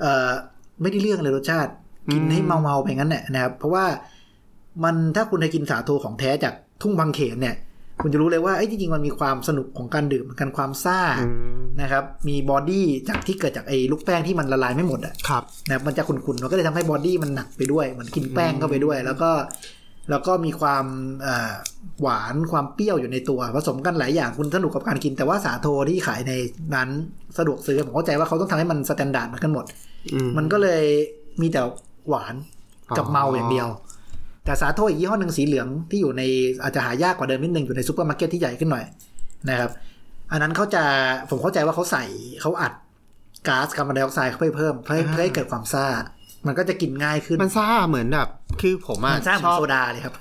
[0.00, 0.30] เอ่อ
[0.80, 1.72] ไม่ได้เรื่องเลยรสชาติ
[2.12, 3.86] กินให้เมาๆไปงั้นแหละนะครับ เพราะว่า
[4.84, 7.54] มันถ้าคุณเคยกินสาโทของแท้จากทุ่งบางเขนเนี่ย
[8.02, 19.30] คุณจะรู้เลยว่าไอ้จริงๆมันมีความสนุกของการดื่มเหมือนกันความซ่าอืมนะครับ มี body จากที่เกิดจากไอ้ลูกแป้งที่มันละลายไม่หมดอะครับนะครับมันจะขุ่นๆมันก็เลยทำให้ body มันหนักไปด้วยเหมือนกินแป้งเข้าไปด้วย แล้วก็
[20.10, 20.84] แล้วก็มีความ
[21.22, 21.52] เอ่อ
[22.02, 26.32] หวานความเปรี้ยวอยู่ในตัวผสมกันหลายอย่างคุณสนุกกับการกินแต่ว่าสาโทที่ขายใน
[26.74, 26.88] ร้าน
[27.38, 29.64] สะดวกซื้อผมเข้าใจว่าเขาต้องทำให้มัน standard เหมือนกันหมด
[30.14, 30.84] อืมมันก็เลย
[31.40, 31.62] มีแต่
[32.08, 32.34] หวาน
[32.98, 33.68] กับอ๋อเมาอย่างเดียว
[34.48, 36.22] แต่สาโทอีกยี่ห้อหนึ่งสีเหลืองที่อยู่ใน
[36.62, 38.84] อาจจะหายากกว่าเดิมนิดนึงอยู่ในซูเปอร์มาร์เก็ตที่ใหญ่ขึ้นหน่อย
[39.48, 39.70] นะครับ
[40.32, 40.82] อันนั้นเขาจะ
[41.30, 42.04] ผมเข้าใจว่าเขาใส่
[42.40, 42.72] เขาอัด
[43.48, 45.86] ก๊าซคาร์บอนไดออกไซด์เข้าไปเพิ่มเพื่อให้เพื่อให้เกิดความซ่า
[46.46, 48.28] มันก็จะกินง่ายขึ้นมันซ่าเหมือนแบบ
[48.60, 50.14] คือผมอะมันซ่าเหมืชอนชอบโซดาเลยครับ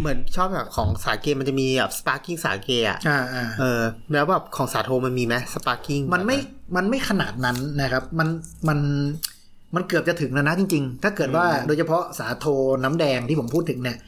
[0.00, 6.36] เหมือนชอบแบบของสาเกมันจะมีแบบ sparkling สาเกอะอ่าอ่าเออ แล้วแบบของสาโทมันมีไหม sparkling มันไม่
[6.76, 8.28] มันไม่ขนาดนั้นนะครับ มัน
[8.68, 8.78] มัน
[9.74, 12.46] มันเกือบจะถึงแล้วนะจริง ๆ ถ้าเกิดว่าโดยเฉพาะสาโท
[12.84, 13.98] น้ำแดงที่ผมพูดถึงเนี่ย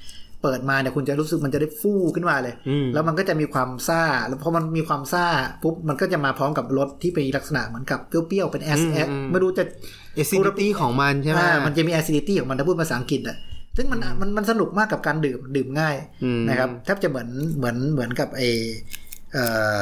[0.42, 5.26] เปิดมาเนี่ยคุณจะรู้สึกมันจะได้ฟู่ขึ้นมาเลยอืมแล้วมันก็จะมีความซ่า แล้วพอมันมีความซ่า
[5.62, 9.64] ปุ๊บมันก็จะมาพร้อมกับรสที่เป็นลักษณะเหมือนกับเปรี้ยวๆเป็นแอสแอสไม่รู้จะ
[10.14, 13.36] acidity ของมันใช่ไหมอ่ามันจะมี acidity ของมันถ้าพูดภาษาอังกฤษอะ
[13.76, 18.42] ซึ่งมันมันมันสนุกมากกับการดื่มดื่มง่ายอืมนะครับแทบจะเหมือนเหมือนเหมือนกับไอ้
[19.32, 19.44] เอ่
[19.76, 19.78] อ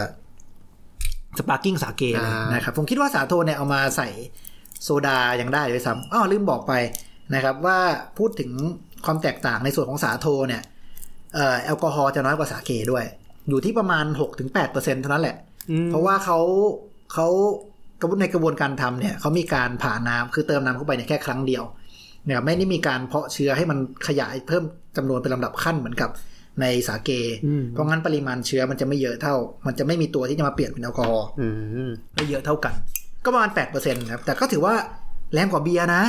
[1.38, 4.09] sparkling สาเกเลยอ่านะครับ ผมคิดว่าสาโทเนี่ยเอามาใส่
[4.85, 6.73] โซดายังได้เลยซ้ำอ้อลืมบอกไป
[7.35, 7.79] นะครับว่า
[8.19, 8.51] พูดถึง
[9.05, 10.62] ความแตกต่างในส่วนของสาโทเนี่ย
[11.35, 13.05] เอ่อแอลกอฮอล์จะน้อยกว่าสาเกด้วย
[13.49, 14.05] อยู่ที่ประมาณ
[14.53, 15.37] 6-8%เท่านั้นแหละ
[15.71, 16.38] อืมเพราะว่าเขา
[17.12, 17.27] เขา
[18.01, 21.64] กระบวนในกระบวนการทำเนี่ยเขามีการผ่าน้ำคือเติมน้ำเข้าไปเนี่ยแค่ครั้งเดียว
[22.25, 24.64] เนี่ยไม่ได้มีการเพาะเชื้อให้มันขยายเพิ่ม
[24.97, 26.11] จำนวนเป็นลำดับขั้นเหมือนกับ
[26.61, 27.11] ในสาเก
[27.47, 29.35] อืมเพราะงั้นปริมาณเชื้อมันจะไม่เยอะเท่า
[29.66, 31.49] มันจะไม่มีตัวที่จะมาเปลี่ยนเป็นแอลกอฮอล์อื
[31.88, 32.75] มไม่เยอะเท่ากัน
[33.25, 34.75] ก็ประมาณแปดเปอร์เซ็นต์ครับ แต่ก็ถือว่า
[35.33, 36.03] แรงกว่าเบียร์นะ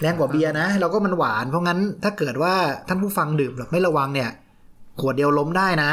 [0.00, 2.54] แรงกว่าเบียร์นะ แล้วก็มันหวาน เพราะงั้นถ้าเกิดว่า
[2.88, 4.30] ท่านผู้ฟังดื่มแบบไม่ระวังเนี่ย
[5.00, 5.90] ขวดเดียวล้มได้นะ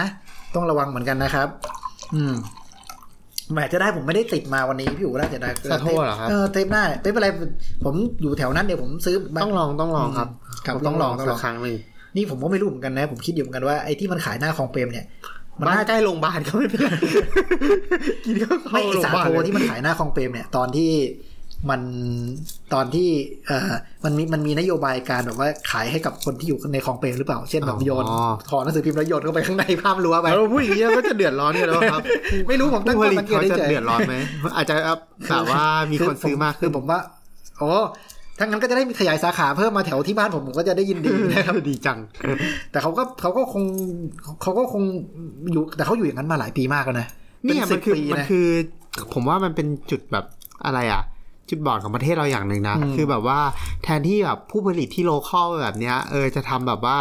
[0.56, 1.48] ต้องระวังเหมือนกันนะครับ
[2.16, 2.34] อืม
[3.52, 7.28] แหมจะได้ผมไม่ได้ติดมาวันนี้พี่อู๋น่าจะได้สาโทเหรอครับ เออเทปหน้าไม่เป็นไร
[7.86, 10.30] ผมอยู่แถวนั้นเดี๋ยวผมซื้อมาต้องลองต้องลองครับ
[10.66, 11.76] ครับต้องลองต้องลสัอกงครั้งหนึ่ง
[12.16, 15.06] นี่ผมก็ไม่รู้เหมือนกันนะ ผมคิดอยู่เหมือนกันว่าไอ้ที่มันขายหน้าคลองเปรมเนี่ย
[15.60, 16.89] มันบ้านน่าใกล้โรงพยาบาลก็ไม่เป็นไร
[18.26, 20.92] กินก็เข้าไม่ไอ้โรงพสายาบาลโทเลยที่มันขายหน้าคลองเปรมเนี่ย ตอนที่
[21.70, 21.82] มัน
[22.74, 23.10] ตอนที่
[23.48, 23.72] เอ่อ
[24.04, 28.06] มันมีมันมีนโยบายการแบบว่าขายให้กับคนที่อยู่ในคลองเปรมหรือเปล่า เช่นแบบโยน
[28.50, 32.02] ถอดหนังสือพิมพ์แล้วโยนเข้าไปข้างในภาพรั้วไปแล้วพูดอย่างนี้ก็จะเดือดร้อนกันแล้วครับ
[32.48, 34.16] ไม่รู้ผมตั้งผู้ผข้อลิตสังเกตเขาได้จะเฉยเดือดร้อนไหม
[34.56, 34.76] อาจจะ
[35.30, 37.00] แบบว่ามีคนซื้อมากคืขึ้อนผมว่า
[37.60, 37.72] โอ้
[38.38, 42.00] ถ้างั้นก็จะได้มีขยายสาขาเพิ่มมาแถวที่บ้านผมผมก็จะได้ยินดีนะครับดีจัง
[42.72, 43.63] แต่เขาก็เขาก็คง
[44.41, 44.84] เขาก็คง
[45.52, 47.08] อยู่ แต่เขาอยู่อย่างนั้นมาหลายปีมากแล้วนะ
[47.43, 48.48] เนี่ยป็มันคือปีมันนะคือ
[49.13, 50.26] ผมว่ามันเป็นจุดแบบ
[50.65, 51.04] อะไรอะ
[51.50, 53.39] จุดบอดของประเทศเราอย่างหนึ่งนะอืมคือแบบว่า
[53.84, 56.98] แทนที่แบบผู้ผลิตที่โลคอลแบบเนี้ย เออจะทำแบบว่า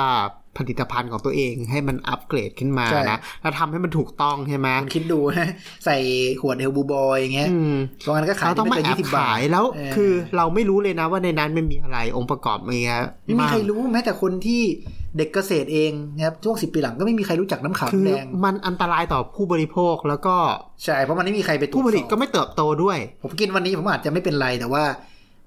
[0.58, 5.48] ผลิตภัณฑ์ของตัวเองให้มันอัปเกรดขึ้นมานะแล้วทำให้มันถูกต้องใช่ไหมคุณคิดดูนะ
[5.84, 5.96] ใส่
[6.40, 14.62] ขวดเฮลบูบอยอย่างเงี้ยอืมตรงนั้นก็ขายเราต้องมาไเกินแอบ20บาขาทยแล้วเออคือเราไม่รู้เลยนะว่าในนั้นมันมีอะไรองค์ประกอบมีอะไรไม่มีใครบ้างรู้แม้แต่คนที่
[15.16, 20.36] เด็กเกษตรเองนะครับช่วงสิบปีหลังก็ไม่มีใครรู้จักน้ำขาวคือแดงมันอันตรายต่อผู้บริโภคแล้วก็
[20.84, 24.84] ใช่เพราะมันไม่มีใครไปตรวจผู้ผลิตสอบก็ไม่เติบโตด้วย ผมกินวันนี้ผมอาจจะไม่เป็นไรแต่ว่า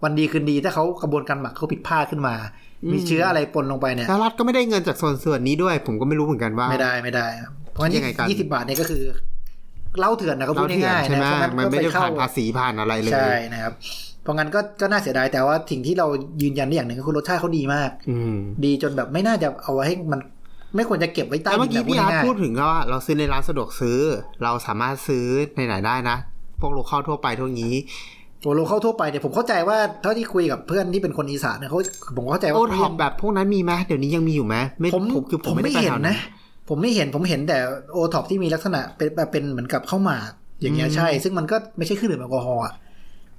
[0.06, 2.36] วันดีคืนดีถ้าเขากระบวนการหมักเขาผิดพลาดขึ้นมา
[2.84, 9.03] อืมมีเชื้ออะไรปนลงไปเนี่ยแล้วรัฐก็ไม่ได้เงินจากส่วนส่วนนี้ด้วย ผมก็ไม่รู้เหมือนกันว่าไม่ได้ไม่ได้ครับเพราะงั้นยังไงกันยี่สิบาทเนี่ยก็คือ
[9.99, 13.74] เหล้าเถื่อนนะก็พูเราดเถื่อนง่ายๆใช่ไหมนะเพราะงั้นมันก็ไม่ไปได้เข้าผ่านภาษีผ่านอะไรเลยใช่นะครับ
[14.24, 16.08] เพราะงั้นก็ก็น่าเสียดายแต่ว่าสิ่งที่เรา
[16.41, 18.36] ยืนยันได้อย่างหนึ่งก็คือรสชาติเขาดีมาก อืม
[18.66, 20.20] ดีจนแบบไม่น่าจะเอาไว้ให้มัน
[20.76, 23.99] ไม่ควรจะเก็บไว้ใต้แต่เมื่อดิกี้นพี่อาร์ตง่ายๆพูดถึงว่าเราซื้อในร้านสะดวกซื้อ
[24.43, 25.26] เราสามารถซื้อ
[25.58, 26.18] ในไหนได้นะ
[26.62, 27.74] พวกโลคอลทั่วไปทั่วนี้
[28.46, 31.80] ตัวโลเข้าทั่วไปเนี่ยผมเข้าใจว่าเท่าที่คุยกับเพื่อนที่เป็นคนอีสานเนี่ยเขา
[32.18, 36.18] ผมเข้าใจว่าโอเขาท็อยัปงแบบพวกนั้นมีไหมเดี๋ยวนี้ยังมีอยู่ไหมไม่ผมผมคือผผมมไม่ไม่ได้ไปเห็นแถวนะ
[36.70, 37.58] ผมไม่เห็นผมเห็นแต่
[37.93, 40.32] โอท็อปที่มีลักษณะเป็นแบบเป็นเหมือนกับข้าวหมาก
[40.62, 42.74] อย่างเงี้ยอืมใช่ ซึ่งมันก็ไม่ใช่เครื่องดื่มแอลกอฮอล์อะ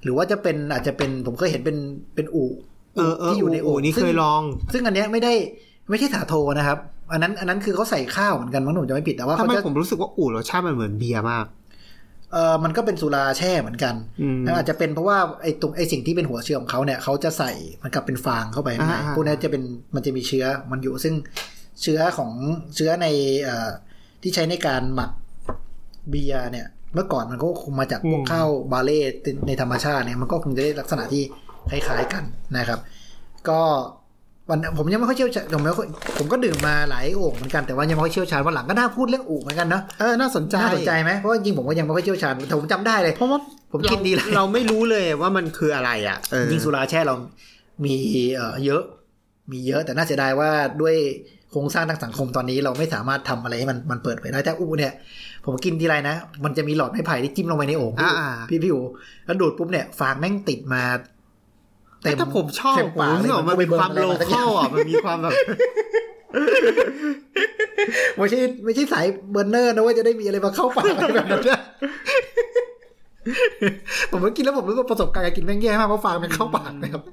[0.03, 1.77] หรือว่าจะเป็นอาจจะเป็นผมเคยเห็นเป็น
[2.15, 2.49] เป็นอู่
[2.95, 4.41] เออเออที่อยู่ในโอ้อู่นี่ซึ่เคงยลอง
[4.73, 5.33] ซึ่งอันเนี้ยไม่ได้
[5.89, 6.77] ไม่ใช่สาโทนะครับ
[7.11, 11.45] อันนั้นอันนั้นคือเขาใส่ข้าวเหมือนกันมั้งผมจะไม่ผิดแต่ว่าทำเขาไมจะผมรู้สึกว่าอู่รสชาติมันเหมือนเบียร์มาก
[12.33, 19.63] เออมันก็เป็นสุราแช่เหมือนกันอืมแล้วอาจจะเป็นเพราะว่าไอ้ตรงไอ้สิ่งที่เป็นหัวเชื้อของเขาเนี่ยเขาจะใส่เหมันกับเป็นฟางเข้าไปข้างในอ่าพวกนี้จะเป็น
[19.95, 21.13] มันจะมีเชื้อมันอยู่ซึ่ง
[21.81, 22.31] เชื้อของ
[22.75, 23.07] เชื้อใน
[23.43, 23.69] เอ่อ
[24.21, 25.11] ที่ใช้ในการหมัก
[26.09, 29.01] เบียร์เนี่ย เมื่อก่อนมันก็คงมาจากพวกข้าวบาเล่
[29.47, 31.23] ในธรรมชาติเนี่ยมันก็คงจะได้ลักษณะที่
[31.69, 32.23] คล้ายๆกัน
[32.57, 32.79] นะครับ
[33.49, 33.61] ก็
[34.49, 35.87] วันผมยังไม่ค่อยเชี่ยวชาญผมไม่ค่อย
[36.17, 43.39] ผมก็ดื่มมาหลายโอ่งเหมือนกันแต่ว่ายังไม่ค่อยเชี่ยวชาญวันหลังก็น่าพูดเรื่องอู่เหมือนกันเนาะเออน่าสนใจน่าสนใจไหมเพราะว่าจริงๆผมก็ยังไม่ค่อยเชี่ยวชาญแต่ผมจำได้เลยเพราะว่า
[43.71, 47.15] ผมกินดีแล้วเราไม่รู้เลยว่ามันคืออะไรอะเออยิ่งสุราแช่เรา
[47.85, 47.95] มี
[48.35, 48.83] เอ่อเยอะ
[49.51, 50.49] มีเยอะแต่น่าเสียดายว่า
[50.81, 50.95] ด้วย
[51.51, 54.93] โครงสร้างทางสังคมตอนนี้เราไม่สามารถทำอะไรให้มันมันเปิดเผยได้แต่อูเนี่ย
[55.45, 58.81] ผมกินทีไรนะ มันจะมีหลอดไม้ไผ่ที่จิ้มลงไปในโอ่งพี่อ่าพี่พี่อู
[59.25, 60.83] แล้วดูดปุ๊บเนี่ยฟางแม่งติดมา
[62.01, 65.31] แต่ถ้าผมชอบเต็มผมปากรู้สึกว่ามันมีความเลยโลมันคอลอะมันมีความแบบ
[68.15, 71.59] ไม่ใช่ไม่ใช่สายเบอร์เนอร์นะว่าจะได้มีอะไรมาเข้าปากอะไรแบบนั้นนะ
[74.11, 77.03] ผมก็กินแล้วผมรู้ว่าประสบการณ์การกินแม่งแย่มากเพราะฟางมันเข้าปากนะครับ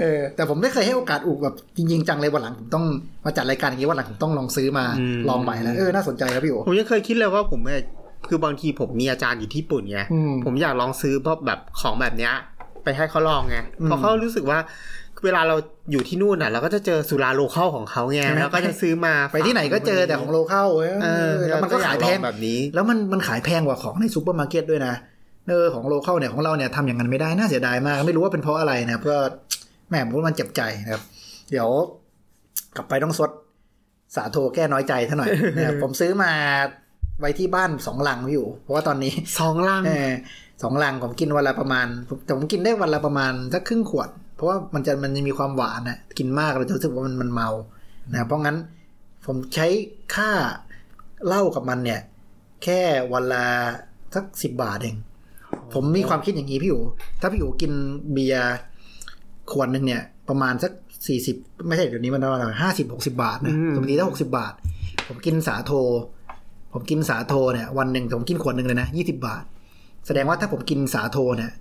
[0.00, 2.84] เออแต่ผมไม่เคยให้โอกาสอุแบบจริงๆจังเลยวันหลังผมต้อง
[3.24, 7.82] มาจัดรายการอย่างนี้วันหลังผมต้องลองซื้อมาอืมลองใหม่แล้วเออน่าสนใจครับพี่โอผมยังเคยคิดเลยว่าผมเนี่ย
[8.28, 12.32] คือบางทีผมมีอาจารย์อยู่ที่ญี่ปุ่นไงอืมผมอยากลองซื้อเพราะแบบของแบบเนี้ย
[12.88, 14.58] ไปให้เขาลองไงอืมเพราะเขารู้สึกว่า
[15.24, 15.56] เวลาเรา
[15.92, 24.94] อยู่ที่นู่นอะ เราก็จะเจอสุรา local ของเขาไงใช่ไหมแล้วก็จะซื้อมาไปที่ไหนก็เจอแต่ของ local เว้ยเออแล้วมันก็ขายแพงแบบนี้ แล้วมันมันขายแพงกว่าของในซูเปอร์มาร์เก็ตด้วยนะ
[25.48, 29.18] เออของโลเคอลเนี่ยของเราเนี่ยทำอย่างนั้นไม่ได้น่าเสียดายมาก ไม่รู้ว่าเป็นเพราะอะไรนะครับก็
[29.88, 31.02] แหมผมว่ามันเจ็บใจนะครับ
[31.50, 31.68] เดี๋ยว
[32.76, 33.30] กลับไปต้องซด
[34.16, 36.32] สาโทแก้น้อยใจท่าหน่อยนะครับผมซื้อมา
[37.20, 40.10] ไว้ที่บ้านสองลังพี่อยู่ เพราะว่าตอนนี้สองลังเออ
[40.62, 41.86] สองลังผมกินวันละประมาณ
[42.24, 47.48] แต่ผมกินได้วันละประมาณสักครึ่งขวด เพราะว่ามันจะมันจะมีความหวานนะกินมากเราจะรู้สึกว่ามันมันเมา
[48.12, 48.56] นะเพราะงั้น
[49.26, 49.66] ผมใช้
[50.14, 50.30] ค่า
[51.26, 52.00] เหล้ากับมันเนี่ย
[52.64, 52.80] แค่
[53.12, 53.44] วันละ
[54.14, 54.96] สักสิบบาทเอง
[55.74, 56.82] ผมมีความคิดอย่างนี้พี่อยู่
[57.20, 57.72] ถ้าพี่อยู่กิน
[58.12, 58.54] เบียร์
[59.52, 60.72] ขวดหนึ่งเนี่ย ประมาณสัก
[61.06, 61.36] สี่สิบ
[61.66, 64.52] ไม่ใช่เดี๋ยวนี้มันประมาณห้าสิบหกสิบาทนะอืมปกติถ้าหกสิบาท
[65.08, 65.72] ผมกินสาโท
[66.72, 69.44] ผมกินสาโทเนี่ย วันหนึ่งผมกินขวดหนึ่งเลยนะยี่สิบาท
[70.08, 71.52] แสดงว่าถ้าผมกินสาโทเนี่ย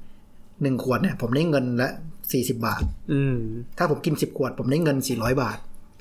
[0.61, 1.89] หนึ่งขวดเนี่ย ผมได้เงินละ
[2.31, 3.37] สี่สิบาท อืม
[3.77, 5.57] ถ้าผมกินสิบขวด ผมได้เงินสี่ร้อยบาท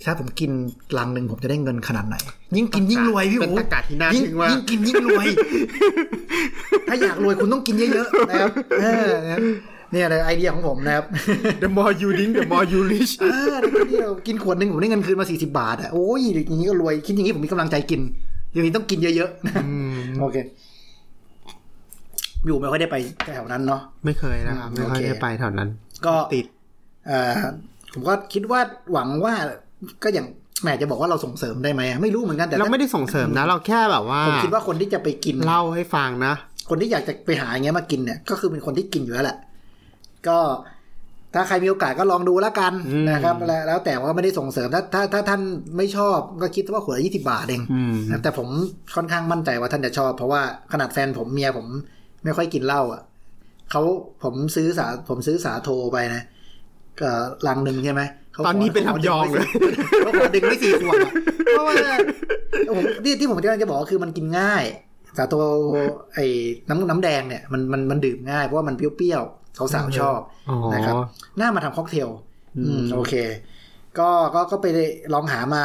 [0.07, 0.51] ถ้าผมกิน
[0.99, 2.17] ลังหนึ่งผมจะได้เงินขนาดไหน
[2.57, 5.27] ยิ่งกินยิ่งรวยพี่เป็นโอ้ตะกาศที่น่ายิ่งทึ่งว่ายิ่งกินยิ่งรวย
[6.89, 9.41] ถ้าอยากรวยคุณต้องกินเยอะๆนะครับเออนะครับ
[9.93, 11.05] เนี่ยเลยไอเดียของผมนะครับ
[11.63, 13.55] the more you drink the more you rich เออ
[13.91, 18.01] ที่เรากินขวดหนึ่งผมได้เงินคืนมาสี่สิบาทอะโอ้ยอย่างนี้ก็รวยคิดอย่างนี้ผมมีกำลังใจกิน
[18.53, 20.37] อย่างนี้ต้องกินเยอะๆนะอืมโอเค
[22.47, 22.97] อยู่ไม่ค่อยได้ไป
[23.35, 25.69] แถวนั้นเนาะไม่เคยนะครับ ไม่ค่อยโอเคได้ไปแถวนั้น
[26.07, 26.47] ก็ติด
[27.07, 27.33] เอ่อ
[27.93, 28.61] ผมก็คิดว่า
[28.93, 29.35] หวังว่า
[30.03, 30.27] ก็อย่าง
[30.63, 36.35] แหมจะบอกว่าเราส่งเสริมได้ไหมอะไม่รู้เหมือนกันแต่เราถ้าไม่ได้ส่งเสริมนะ เราแค่แบบว่าผมคิดว่าคนที่จะไปกินเล่าให้ฟังนะ
[36.71, 39.39] คนที่อยากจะไปหาอย่างเงี้ยมากินเนี่ย ก็คือเป็นคนที่กินอยู่แล้วแหละ
[40.29, 40.39] ก็
[41.35, 45.41] ถ้าใครมีโอกาสก็ลองดูแล้วกันอืมนะครับแล้วแล้วแต่ว่าไม่ได้ส่งเสริมถ้าถ้าถ้าท่าน
[45.77, 48.49] ไม่ชอบก็คิดว่าขวดละยี่สิบาทเองอืมนะแต่ผม
[48.95, 50.43] ค่อนข้างมั่นใจว่าท่านจะชอบ เพราะว่า
[50.73, 51.67] ขนาดแฟนผมเมียผม
[52.25, 53.03] ไม่ค่อยกินเหล้าอะ
[53.71, 53.83] เขา
[54.23, 56.23] ผมซื้อสาผมซื้อสาโทไปนะ
[57.01, 57.11] ก็
[57.47, 58.03] ลังหนึ่งใช่ไหม
[58.35, 59.49] ขาตอนนี้เป็นขาขลำยองเลย
[60.01, 61.13] เขาขอดึงไม่สี่ขวดอะ
[61.51, 61.75] เพราะว่า
[62.77, 64.65] ผมที่ที่ผมกำลังจะบอกก็คือมันกินง่าย
[65.19, 65.35] สาโท
[66.15, 66.27] ไอ้
[66.69, 70.95] น้ำน้ำแดงเนี่ยมันมันมันดื่มง่ายเพราะว่ามันเปรี้ยวๆสาวๆชอบอ๋อนะครับ
[71.41, 72.09] น่ามาทำค็อกเทล
[72.57, 73.15] อืมอืมโอเค
[73.99, 74.67] ก็ก็ก็ไป
[75.15, 75.63] ลองหามา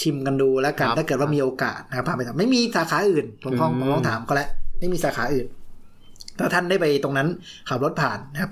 [0.00, 5.46] ชิมกันดูแล้วกันครับถ้าเกิดว่ามีโอกาสนะครับพาไปทำไม่มีสาขาอื่นผมลองอืมผมลองถามเขาแล้วไม่มีสาขาอื่น
[6.38, 7.28] ถ้าท่านได้ไปตรงนั้น
[7.68, 8.50] ขับรถผ่านนะครับ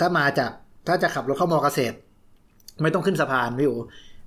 [0.00, 0.50] ถ้ามาจาก
[0.86, 1.96] ถ้าจะขับรถเข้ามอเกษตร
[2.82, 3.76] ไม่ต้องขึ้นสะพานพี่อู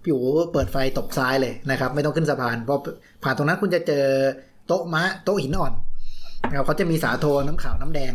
[0.04, 2.80] พี่อูเปิดไฟตบซ้ายเลยนะครับ ไม่ต้องขึ้นสะพานเพราะ
[3.24, 4.06] ผ่านตรงนั้นคุณจะเจอ
[4.68, 5.74] โต๊ะมะโต๊ะหินอ่อน
[6.50, 8.14] นะครับเขาจะมีสาโทน้ำขาวน้ำแดง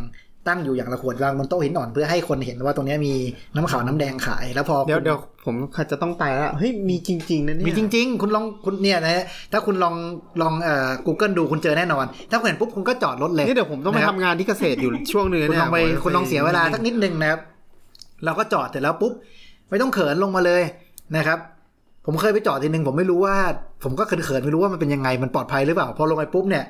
[0.49, 3.15] ตั้งอยู่อย่างละขวดวางบนโต๊ะหินอ่อนเพื่อให้คนเห็นว่าตรงเนี้ยมี
[3.55, 5.55] น้ำขาวน้ำแดงขายแล้วพอเดี๋ยวคุณเดี๋ยวผม
[5.91, 9.95] จะต้องไปแล้วเฮ้ยมีจริงๆนะเนี่ยมีจริง ๆ คุณลองคุณเนี่ยนะถ้าคุณลอง
[10.43, 17.41] ลองเอ่อ Google ดูคุณเจอแน่นอน ถ้าคุณเห็นปุ๊บคุณก็จอดรถเลยนี่เดี๋ยวผมต้องไปนะครับทำงานที่เกษตรอยู่ช่วงหนึงคุณเนี่ยลองไปผมคุณลองเสียเวลาสักนิดนึงนะครับ
[18.25, 19.13] เราก็จอดเสร็จแล้วปุ๊บ
[19.71, 20.63] ไม่ต้องเขินลงมาเลย
[21.17, 21.39] นะครับ
[22.07, 23.37] ผมเคยไปจอดทีนึงผมไม่รู้ว่า
[23.85, 26.65] ผมก็เขินๆไม่รู้ว่ามันเป็นยังไงมันปลอดภัยหรือเปล่าพอลงไปปุ๊บเนี่ย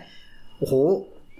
[0.58, 0.74] โอ้โห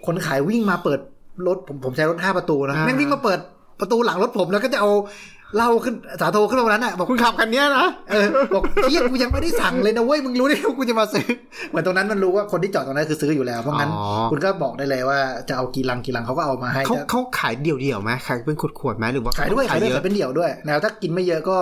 [0.07, 1.01] คนขายวิ่งมาเปิด
[1.47, 3.39] รถผมผมใช้รถห้าประตูนะแม่งวิ่งมาเปิด
[3.81, 4.91] ประตูหลังรถผมแล้วก็จะเอา
[5.57, 11.27] เหล้าขึ้นสาโทขึ้นมานั้นอะบอกคุณขับคันเนี้ยนะเออบอกเฮียกูยังไม่ได้สั่งเลยนะเว้ยมึงรู้ได้ไงว่ากูจะมาซื้อ
[11.71, 15.19] เหมือนตรงนั้นมันรู้ว่าคนที่จอดตรงนั้นคือซื้ออยู่แล้วเพราะงั้นอ๋อคุณก็บอกได้เลยว่า
[15.49, 21.59] จะเอากี่ลังกี่ลังเขาก็เอามาให้เขาจะเขาขายเดี่ยวๆไหมขายเป็นขวดๆไหมหรือว่าขายด้วยขาขายยด้วยเยอะขายเป็นเดี่ยวด้วยนะครับถ้ากินไม่เยอะก็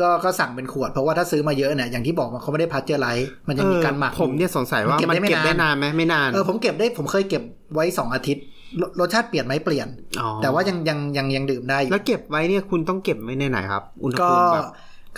[0.00, 7.42] ก็ก็สั่งเป็นขวดเพราะว่าถ้าซื้อมาเยอะเนี่ยอย่างที่บอกมันเขาไม่ได้ pasteurize มันยังมีการหมักผมเนี่ยสงสัยว่ามันเก็บมันได้ไม่เก็บได้นานนานไหมไม่นานเออผมเก็บได้ผมเคยเก็บ
[7.74, 8.44] ไว้สองอาทิตย์
[8.82, 9.88] รรสชาติเปลี่ยนไหมเปลี่ยน
[10.20, 14.66] อ๋อแต่ว่ายังยังยังยังดื่มได้อยู่แล้วเก็บไว้เนี่ยคุณต้องเก็บไว้ในไหนครับ ก็อุณหภูมิแบบ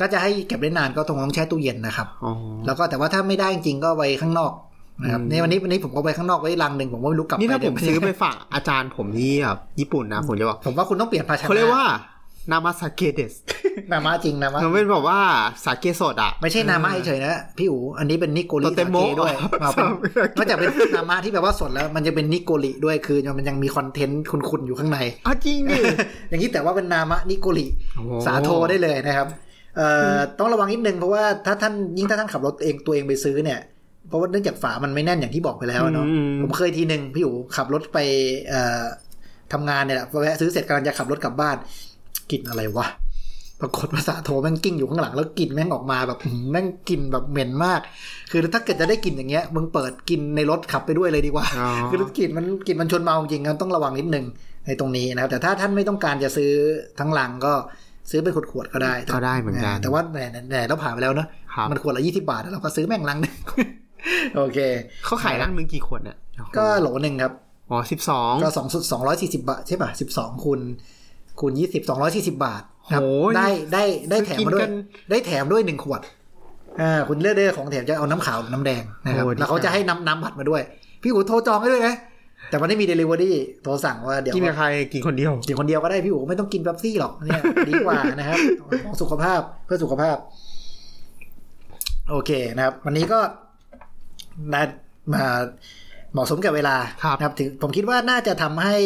[0.00, 2.32] ก็จะให้เก็บได้นานก็ต้องต้องแช่ตู้เย็นนะครับอ๋อ
[2.66, 4.52] แล้วก็แต่ว่าถ้าไม่ได้จริงๆก็ไว้ข้างนอก
[5.02, 11.84] นะครับอืมในวันนี้วันนี้ผมก็ไว้ข้างนอกไว้ลังหนึ่งผมก็ไม่รู้กลับนี่ถ้าไปผมเดี๋ยวซื้อไปฝากอาจารย์ผมที่แบบญี่ปุ่นนะผมจะบอกผมว่าคุณต้องเปลี่ยนภาชนะเขาเรียกว่า
[12.50, 13.34] นามาสเกเดส
[13.92, 15.18] นามะจริงนามะมันเป็นแบบว่า
[15.64, 19.86] สาเกสดอะ ไม่ใช่นามะเฉยๆนะพี่อู๋อันนี้เป็นนิโกริโตเตสาโมะเกด้วยอ๋อเอาเป็น
[20.36, 25.80] นอกจากเป็นนามะที่แบบว่าสดแล้ว มันจะเป็นนิโกริด้วยคือมันยังมีคอนเทนต์คุณๆอยู่ข้างในอ๋อจริงดิ
[26.28, 29.28] อย่างนี้แต่ว่าเป็นนามะนิโกริโอ้สาโทได้เลยนะครับ
[29.76, 33.60] เอ่อต้องระวังนิดนึงเพราะว่าถ้าท่านยิ่งถ้าท่านขับรถเองตัวเองไปซื้อเนี่ย
[34.08, 37.98] เพราะว่าเนื่องจากฝามันไม่แน่นอย่างที่บอกไปแล้วอะเนาะอืมผมเคยทีหนึ่งพี่อู๋ขับรถไป
[38.48, 38.84] เอ่อ
[39.52, 41.56] ทำงานเนี่ยแหละพอแวะซื้อเสร็จกำลังจะขับรถกลับบ้าน
[42.30, 42.86] กลิ่นอะไรวะ
[43.60, 47.80] ปรากฏภาษาโทแม่งกิ้งอยู่ข้างหลังแล้วกลิ่นแม่งออกมาแบบอื้อหือแม่งกลิ่นแบบเหม็นมาก
[48.30, 54.24] คือถ้าเกิดจะได้กลิ่นอย่างเงี้ยมึงเปิดกินในรถขับไปด้วยเลยดีกว่าอ๋อคือกลิ่นมันกลิ่นมันชวนเมาจริงๆต้องระวังนิดนึง
[54.66, 56.50] ในตรงนี้นะครับ แต่ถ้าท่านไม่ต้องการจะซื้อ
[56.98, 57.52] ทั้งลังก็
[58.10, 63.34] ซื้อเป็นขวดๆก็ได้ก็ได้เหมือนกันแต่ว่าแหน่แหน่เราผ่านไปแล้วเนอะครับมันขวดละยี่สิบาทแล้วเราก็ซื้อแม่งลังหนึง
[64.36, 64.58] โอเค
[65.04, 66.16] เขาขายร่างหนึ่งกี่ขวดเนี่ย
[66.56, 67.32] ก็โหลหนึ่งครับ
[67.70, 70.60] อ๋อสิบสองก็สองสองร้อยสี่สิบาทใช่ป่ะสิบสองคูณ
[71.40, 72.62] คูณยี่สิบสองร้อยสี่สิบาท
[72.92, 74.72] ครับโอ้ยได้ได้ได้แถมมาด้วกิยนกัน
[75.10, 76.00] ได้แถมด้วยหนึ่งขวด
[76.80, 80.62] อ่าคุณเลือกได้ของแถมจะเอาน้ำขาวหรือน้ำแดงนะครับโอ้ดีแล้วเขาจะให้น้ำน้ำผัดมาด้วย
[81.02, 81.94] พี่อู๋โทรจองให้ด้วยนะ
[82.50, 88.38] แต่มันไม่มีเดลิเวอรี่โทรสั่งว่าเดี๋ยวกินกับใครกินคนเดียวกินคนเดียวก็ได้พี่อู๋ไม่ต้องกินเป๊ปซี่หรอกเนี่ยดีกว่านะครับ
[88.84, 90.16] ของสุขภาพเพื่อสุขภาพ
[92.10, 93.20] โอเคนะครับ วันนี้ก็
[94.50, 94.62] ได้
[95.12, 95.24] มา
[96.12, 98.76] เหมาะสมกับเวลาครับนะครับถึงผมคิดว่าน่าจะทำให้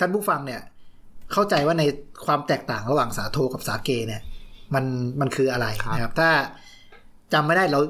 [0.00, 0.60] ท่านผู้ฟังเนี่ย
[1.32, 1.82] เข้าใจว่าใน
[2.26, 4.22] ความแตกต่างระหว่างสาโทกับสาเกเนี่ย
[4.74, 4.84] มัน
[5.20, 6.30] มันคืออะไรนะครับ ถ้า
[7.32, 7.80] จำไม่ได้เรา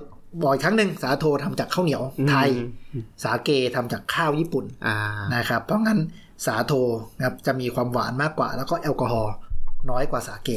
[0.43, 2.49] บอกอีกครั้งหนึ่งสาโททำจากข้าวเหนียวไทย
[2.93, 4.97] อืมสาเกทำจากข้าวญี่ปุ่นอ่า
[5.35, 5.99] นะครับ เพราะงั้น
[6.47, 6.73] สาโท
[7.17, 9.35] นะครับจะมีความหวานมากกว่า แล้วก็แอลกอฮอล์
[9.91, 10.51] น้อยกว่าสาเก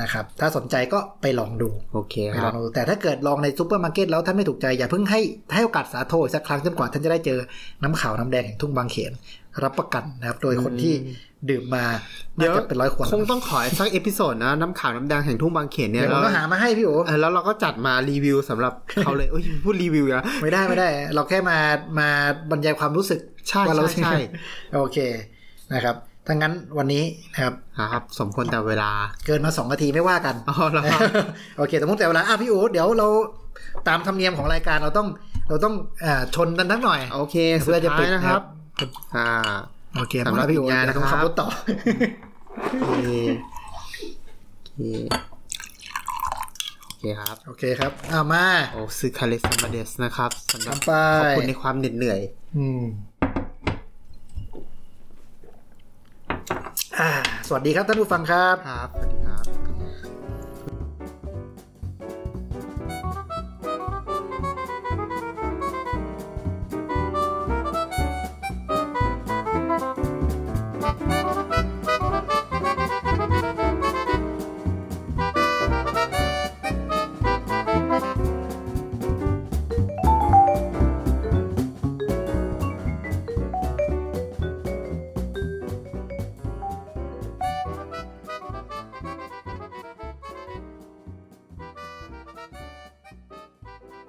[0.00, 5.20] นะครับ ถ้าสนใจก็ไปลองดูโอเคครับไปคลองดูแต่ถ้าเกิดลองในซูเปอร์มาร์เก็ตแล้วท่านไม่ถูกใจอย่าเพิ่งให้
[5.54, 7.38] ให้โอกาสสาโทอีกสักครั้งจนกว่าท่านจะได้เจอ
[7.82, 9.12] น้ำขาวน้ำแดงแห่งทุ่งบางเขน
[9.62, 10.94] รับประกันนะครับ โดยคนที่
[11.50, 11.84] ดื่มมา
[12.36, 18.72] เดี๋ยวน่ายวจะเป็นร้อยขวดคงต้องขออีกสัก episode นะน้ำขาวน้ำแดงแห่งทุ่งบางเขนเนี่ยเดี๋ยวผมก็หามาให้พี่โอเออแล้วเราก็จัดมารีวิวสำหรับ
[19.02, 21.58] เขาเลยโอ้ยพูดรีวิวแล้วไม่ได้ไม่ได้ เราแค่มา
[21.98, 22.08] มา
[22.50, 24.18] บรรยายความรู้สึกใช่ว่าเราใช่ใช่
[24.74, 24.98] โอเค
[25.72, 27.54] นะครับถ้างั้นวันนี้นะครับ
[27.92, 28.90] ครับ สมควรแต่เวลา
[29.26, 31.00] เกินมาสองนาทีไม่ว่ากันอ๋อแล้วครับ
[31.58, 33.08] โอเคแต่มุ่งแต่เวลาอะพี่อู๋เดี๋ยวเรา
[33.88, 35.08] ตามธรรมเนียมของรายการเราต้อง
[35.48, 35.74] เราต้อง
[36.04, 38.42] อ่าชนกันทั้งหน่อย โอเคเพื่อจะปิดสุท้ายนะครับ
[39.16, 39.28] อ่า
[39.98, 41.48] โอเคสำหรับมาพี่อู๋อีกงานเดี๋ยวต้องนะครับขับรถต่อ
[42.82, 43.08] โอเค
[44.62, 44.80] โอเค
[46.86, 52.20] โอเคครับ โอเคครับอ่ามาโอ้ซึคาเลสมาเดสนะครับสำหรับทำไปขอบคุณในความเหน็ดเหนื่อย
[52.56, 52.82] อืม
[56.98, 57.10] อ่า
[57.46, 59.44] สวัสดีครับท่านผู้ฟังครับครับสวัสดีครับ